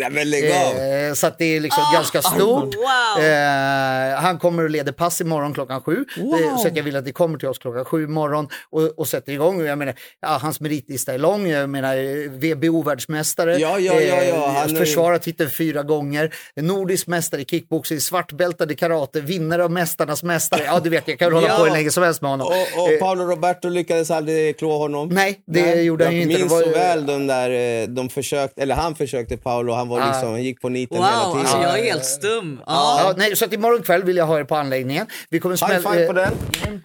Eh, 1.09 1.13
så 1.13 1.27
att 1.27 1.37
det 1.37 1.45
är 1.45 1.59
liksom 1.59 1.83
ganska 1.93 2.21
stort. 2.21 2.75
Wow! 2.75 3.23
Eh, 3.25 4.15
han 4.21 4.37
kommer 4.39 4.63
och 4.63 4.69
leder 4.69 4.91
pass 4.91 5.21
imorgon 5.21 5.46
klockan 5.53 5.81
sju. 5.81 6.05
Wow. 6.17 6.57
Så 6.57 6.67
att 6.67 6.75
jag 6.75 6.83
vill 6.83 6.95
att 6.95 7.05
ni 7.05 7.11
kommer 7.11 7.37
till 7.37 7.47
oss 7.47 7.57
klockan 7.57 7.85
sju 7.85 8.03
imorgon 8.03 8.47
och, 8.69 8.99
och 8.99 9.07
sätter 9.07 9.31
igång. 9.31 9.61
Och 9.61 9.65
Jag 9.67 9.77
menar, 9.77 9.93
ja, 10.21 10.39
hans 10.41 10.59
meritlista 10.59 11.13
är 11.13 11.17
lång. 11.17 11.47
Jag 11.47 11.69
menar, 11.69 11.95
eh, 11.95 12.29
VBO-världsmästare. 12.31 13.57
Ja, 13.57 13.79
ja, 13.79 13.93
ja, 14.01 14.23
ja. 14.23 14.35
Eh, 14.35 14.53
Han 14.53 14.69
försvarat 14.75 15.21
titeln 15.21 15.49
fyra 15.49 15.83
gånger. 15.83 16.33
Nordisk 16.55 17.07
mästare 17.07 17.41
i 17.41 17.45
kickboxing, 17.45 17.99
svartbältad 17.99 18.71
i 18.71 18.75
karate, 18.75 19.21
vinnare 19.21 19.63
av 19.63 19.71
Mästarnas 19.71 20.23
mästare. 20.23 20.61
Ja, 20.65 20.79
du 20.79 20.89
vet, 20.89 21.07
jag 21.07 21.19
kan 21.19 21.33
hålla 21.33 21.47
Ja. 21.57 21.57
på 21.57 21.63
hur 21.65 21.71
länge 21.71 21.91
som 21.91 22.03
helst 22.03 22.21
med 22.21 22.31
honom. 22.31 22.47
Och, 22.47 22.81
och 22.83 22.91
Eh, 22.91 22.99
Paolo 22.99 23.23
Roberto 23.23 23.69
lyckades 23.69 24.11
aldrig 24.11 24.57
klå 24.59 24.77
honom. 24.77 25.09
Nej, 25.09 25.39
det 25.47 25.81
gjorde 25.81 26.05
han 26.05 26.13
ju 26.13 26.19
jag 26.21 26.31
inte. 26.31 26.39
minns 26.39 26.51
Det 26.51 26.55
var 26.57 26.63
så 26.63 26.69
väl 26.79 27.05
de 27.05 27.27
där, 27.27 27.87
de 27.87 28.09
försökte, 28.09 28.61
eller 28.61 28.75
han 28.75 28.95
försökte 28.95 29.37
Paolo, 29.37 29.73
han, 29.73 29.87
var 29.87 29.99
Ah. 30.01 30.07
liksom, 30.11 30.29
han 30.31 30.43
gick 30.43 30.61
på 30.61 30.69
niten 30.69 30.97
Wow, 30.97 31.05
hela 31.07 31.23
tiden. 31.25 31.39
alltså 31.39 31.57
jag 31.61 31.79
är 31.79 31.83
helt 31.83 32.05
stum. 32.05 32.59
Ja, 32.65 33.01
Ja, 33.03 33.13
nej, 33.17 33.35
så 33.35 33.45
att 33.45 33.53
imorgon 33.53 33.81
kväll 33.83 34.03
vill 34.03 34.17
jag 34.17 34.25
ha 34.25 34.39
er 34.39 34.43
på 34.43 34.55
anläggningen. 34.55 35.05
Vi 35.29 35.36
kommer 35.39 35.55
High 35.55 35.79
smälla- 35.79 35.93
five 35.93 36.07
på 36.07 36.13
den. 36.13 36.33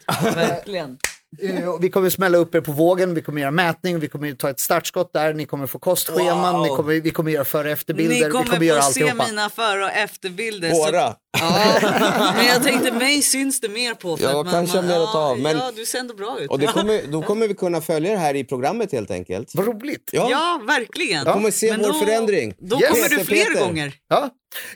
verkligen. 0.34 0.98
Eh, 1.42 1.78
Vi 1.80 1.90
kommer 1.90 2.10
smälla 2.10 2.38
upp 2.38 2.54
er 2.54 2.60
på 2.60 2.72
vågen, 2.72 3.14
vi 3.14 3.22
kommer 3.22 3.40
göra 3.40 3.50
mätning, 3.50 3.98
vi 4.00 4.08
kommer 4.08 4.32
ta 4.32 4.50
ett 4.50 4.60
startskott 4.60 5.12
där, 5.12 5.34
ni 5.34 5.46
kommer 5.46 5.66
få 5.66 5.78
kostscheman, 5.78 6.54
Wow. 6.54 6.62
ni 6.62 6.68
kommer, 6.68 7.00
vi 7.00 7.10
kommer 7.10 7.30
göra 7.32 7.44
före 7.44 7.68
och 7.68 7.72
efterbilder, 7.72 8.14
Ni 8.14 8.24
vi 8.24 8.30
kommer 8.30 8.44
kommer 8.46 8.66
göra 8.66 8.82
få 8.82 8.92
se 8.92 9.14
mina 9.14 9.48
före 9.50 9.84
och 9.84 9.90
efterbilder. 9.90 10.70
så- 10.70 10.76
Våra. 10.86 11.14
Ja, 11.40 12.32
men 12.36 12.46
jag 12.46 12.62
tänkte 12.62 12.92
mig 12.92 13.22
syns 13.22 13.60
det 13.60 13.68
mer 13.68 13.94
på. 13.94 14.16
För 14.16 14.24
Ja, 14.24 14.30
att 14.40 14.46
man, 14.46 14.52
kanske 14.54 14.76
man, 14.76 14.86
mer 14.86 15.00
att 15.00 15.12
ta 15.12 15.18
ja, 15.18 15.30
av, 15.30 15.38
men- 15.38 15.56
ja, 15.56 15.72
du 15.76 15.86
ser 15.86 15.98
ändå 15.98 16.14
bra 16.14 16.40
ut. 16.40 16.50
Och 16.50 16.58
det 16.58 16.66
kommer, 16.72 17.02
då 17.12 17.22
kommer 17.22 17.48
vi 17.48 17.54
kunna 17.54 17.80
följa 17.80 18.12
det 18.12 18.18
här 18.18 18.34
i 18.36 18.44
programmet 18.44 18.92
helt 18.92 19.10
enkelt. 19.10 19.50
Vad 19.54 19.66
roligt! 19.66 20.10
Ja, 20.12 20.28
Ja, 20.30 20.60
verkligen. 20.66 21.24
kommer 21.24 21.50
se 21.50 21.70
Men 21.70 21.80
vår 21.80 21.88
då, 21.88 21.94
förändring. 21.94 22.54
Då 22.58 22.80
Yes. 22.80 22.90
kommer 22.90 23.08
du 23.18 23.24
fler 23.24 23.44
Peter. 23.44 23.60
gånger. 23.66 23.92
Ja. 24.08 24.30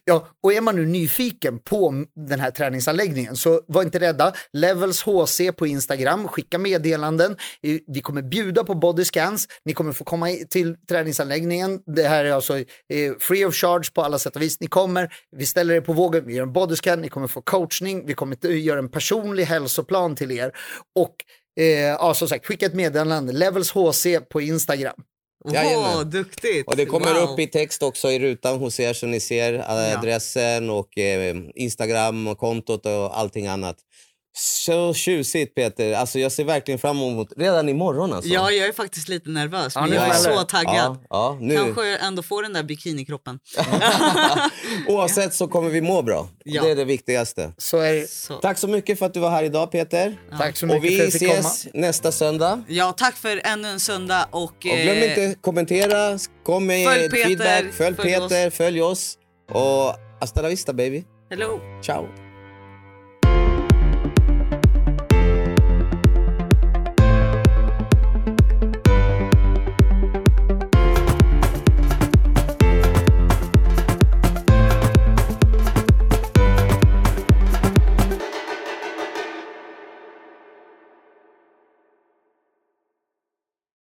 Ja, 0.05 0.29
och 0.42 0.53
är 0.53 0.61
man 0.61 0.77
nu 0.77 0.87
nyfiken 0.87 1.59
på 1.59 2.05
den 2.29 2.40
här 2.40 2.51
träningsanläggningen 2.51 3.37
så 3.37 3.61
var 3.69 3.83
inte 3.83 3.99
rädda. 4.01 4.33
Levels 4.53 5.03
HC 5.03 5.40
på 5.57 5.66
Instagram, 5.66 6.29
skicka 6.29 6.59
meddelanden. 6.59 7.37
Vi 7.87 8.01
kommer 8.03 8.23
bjuda 8.23 8.64
på 8.64 8.75
bodyscans. 8.75 9.49
Ni 9.64 9.73
kommer 9.73 9.92
få 9.92 10.05
komma 10.05 10.29
till 10.51 10.75
träningsanläggningen. 10.88 11.81
Det 11.97 12.03
här 12.09 12.25
är 12.25 12.33
alltså 12.33 12.59
eh, 12.59 12.64
free 13.21 13.45
of 13.45 13.55
charge 13.55 13.90
på 13.95 14.03
alla 14.03 14.19
sätt 14.19 14.37
och 14.37 14.42
vis. 14.42 14.61
Ni 14.61 14.66
kommer, 14.66 15.12
vi 15.37 15.47
ställer 15.47 15.75
er 15.75 15.81
på 15.81 15.92
vågen, 15.92 16.27
vi 16.27 16.35
gör 16.35 16.45
en 16.46 16.52
bodyscan, 16.52 17.00
ni 17.00 17.09
kommer 17.09 17.26
få 17.26 17.40
coachning, 17.42 18.06
vi 18.06 18.14
kommer 18.14 18.46
göra 18.46 18.78
en 18.78 18.88
personlig 18.88 19.44
hälsoplan 19.44 20.16
till 20.16 20.30
er. 20.32 20.52
Och 20.96 21.14
eh, 21.61 21.64
ja, 21.78 22.14
som 22.14 22.28
sagt, 22.28 22.46
skicka 22.46 22.66
ett 22.66 22.74
meddelande, 22.74 23.32
Levels 23.32 23.70
HC 23.72 24.06
på 24.30 24.40
Instagram. 24.40 24.94
Åh, 25.44 25.54
Jajamän. 25.54 26.11
duktigt. 26.11 26.68
Och 26.68 26.76
det 26.76 26.87
kommer 26.87 27.14
Wow. 27.14 27.30
upp 27.30 27.38
i 27.38 27.46
text 27.46 27.82
också 27.82 28.11
i 28.11 28.18
rutan 28.18 28.59
hos 28.59 28.80
er 28.80 28.92
så 28.92 29.06
ni 29.06 29.20
ser 29.20 29.64
adressen 29.70 30.70
och 30.70 30.98
eh, 30.98 31.37
Instagram 31.54 32.26
och 32.26 32.38
kontot 32.38 32.87
och 32.87 33.18
allting 33.18 33.46
annat. 33.46 33.76
Så 34.38 34.94
tjusigt 34.94 35.55
Peter. 35.55 35.92
Alltså 35.92 36.18
jag 36.18 36.33
ser 36.33 36.44
verkligen 36.44 36.79
fram 36.79 36.96
emot 36.96 37.29
redan 37.37 37.68
imorgon 37.68 38.12
alltså. 38.12 38.31
Ja, 38.31 38.51
jag 38.51 38.68
är 38.68 38.72
faktiskt 38.72 39.09
lite 39.09 39.31
nervös, 39.31 39.72
Ja, 39.75 39.81
men 39.87 39.92
jag 39.92 40.09
är 40.09 40.12
så 40.12 40.42
taggad. 40.42 40.75
Ja, 40.75 40.99
ja, 41.11 41.38
nu. 41.40 41.57
Kanske 41.57 41.96
ändå 41.96 42.22
få 42.22 42.42
den 42.42 42.53
där 42.53 42.62
bikinikroppen. 42.62 43.38
Oavsett 44.88 45.35
så 45.35 45.49
kommer 45.49 45.70
vi 45.70 45.81
må 45.81 46.03
bra. 46.03 46.29
Ja. 46.44 46.62
Det 46.62 46.70
är 46.70 46.77
det 46.77 46.85
viktigaste. 46.85 47.53
Så 47.59 47.79
är 47.79 47.92
det. 47.92 48.11
Så. 48.11 48.35
Tack 48.35 48.59
så 48.59 48.68
mycket 48.68 48.99
för 48.99 49.07
att 49.07 49.14
du 49.14 49.20
var 49.20 49.31
här 49.31 49.42
idag 49.42 49.70
Peter. 49.70 50.16
Tack 50.38 50.57
så 50.57 50.66
mycket 50.66 50.79
Och 50.79 50.83
för 50.85 50.88
vi 50.90 50.96
att 51.01 51.05
jag 51.05 51.12
fick 51.12 51.29
komma. 51.29 51.40
ses 51.40 51.66
nästa 51.75 52.12
söndag. 52.12 52.62
Ja, 52.68 52.92
tack 52.96 53.16
för 53.16 53.40
ännu 53.44 53.68
en 53.68 53.81
söndag 53.81 54.29
och, 54.31 54.42
Och 54.42 54.61
glöm 54.61 54.96
eh, 54.99 55.05
inte 55.09 55.35
kommentera, 55.40 56.18
kom 56.44 56.66
med 56.66 56.87
Följ 56.88 57.11
Peter, 57.11 57.25
feedback, 57.25 57.75
följ, 57.75 57.96
följ 57.96 58.12
Peter, 58.12 58.51
följ 58.51 58.83
oss. 58.83 59.14
Och 59.53 59.94
hasta 60.20 60.42
la 60.42 60.49
vista 60.49 60.72
baby. 60.72 61.05
hello. 61.31 61.61
Ciao. 61.83 62.25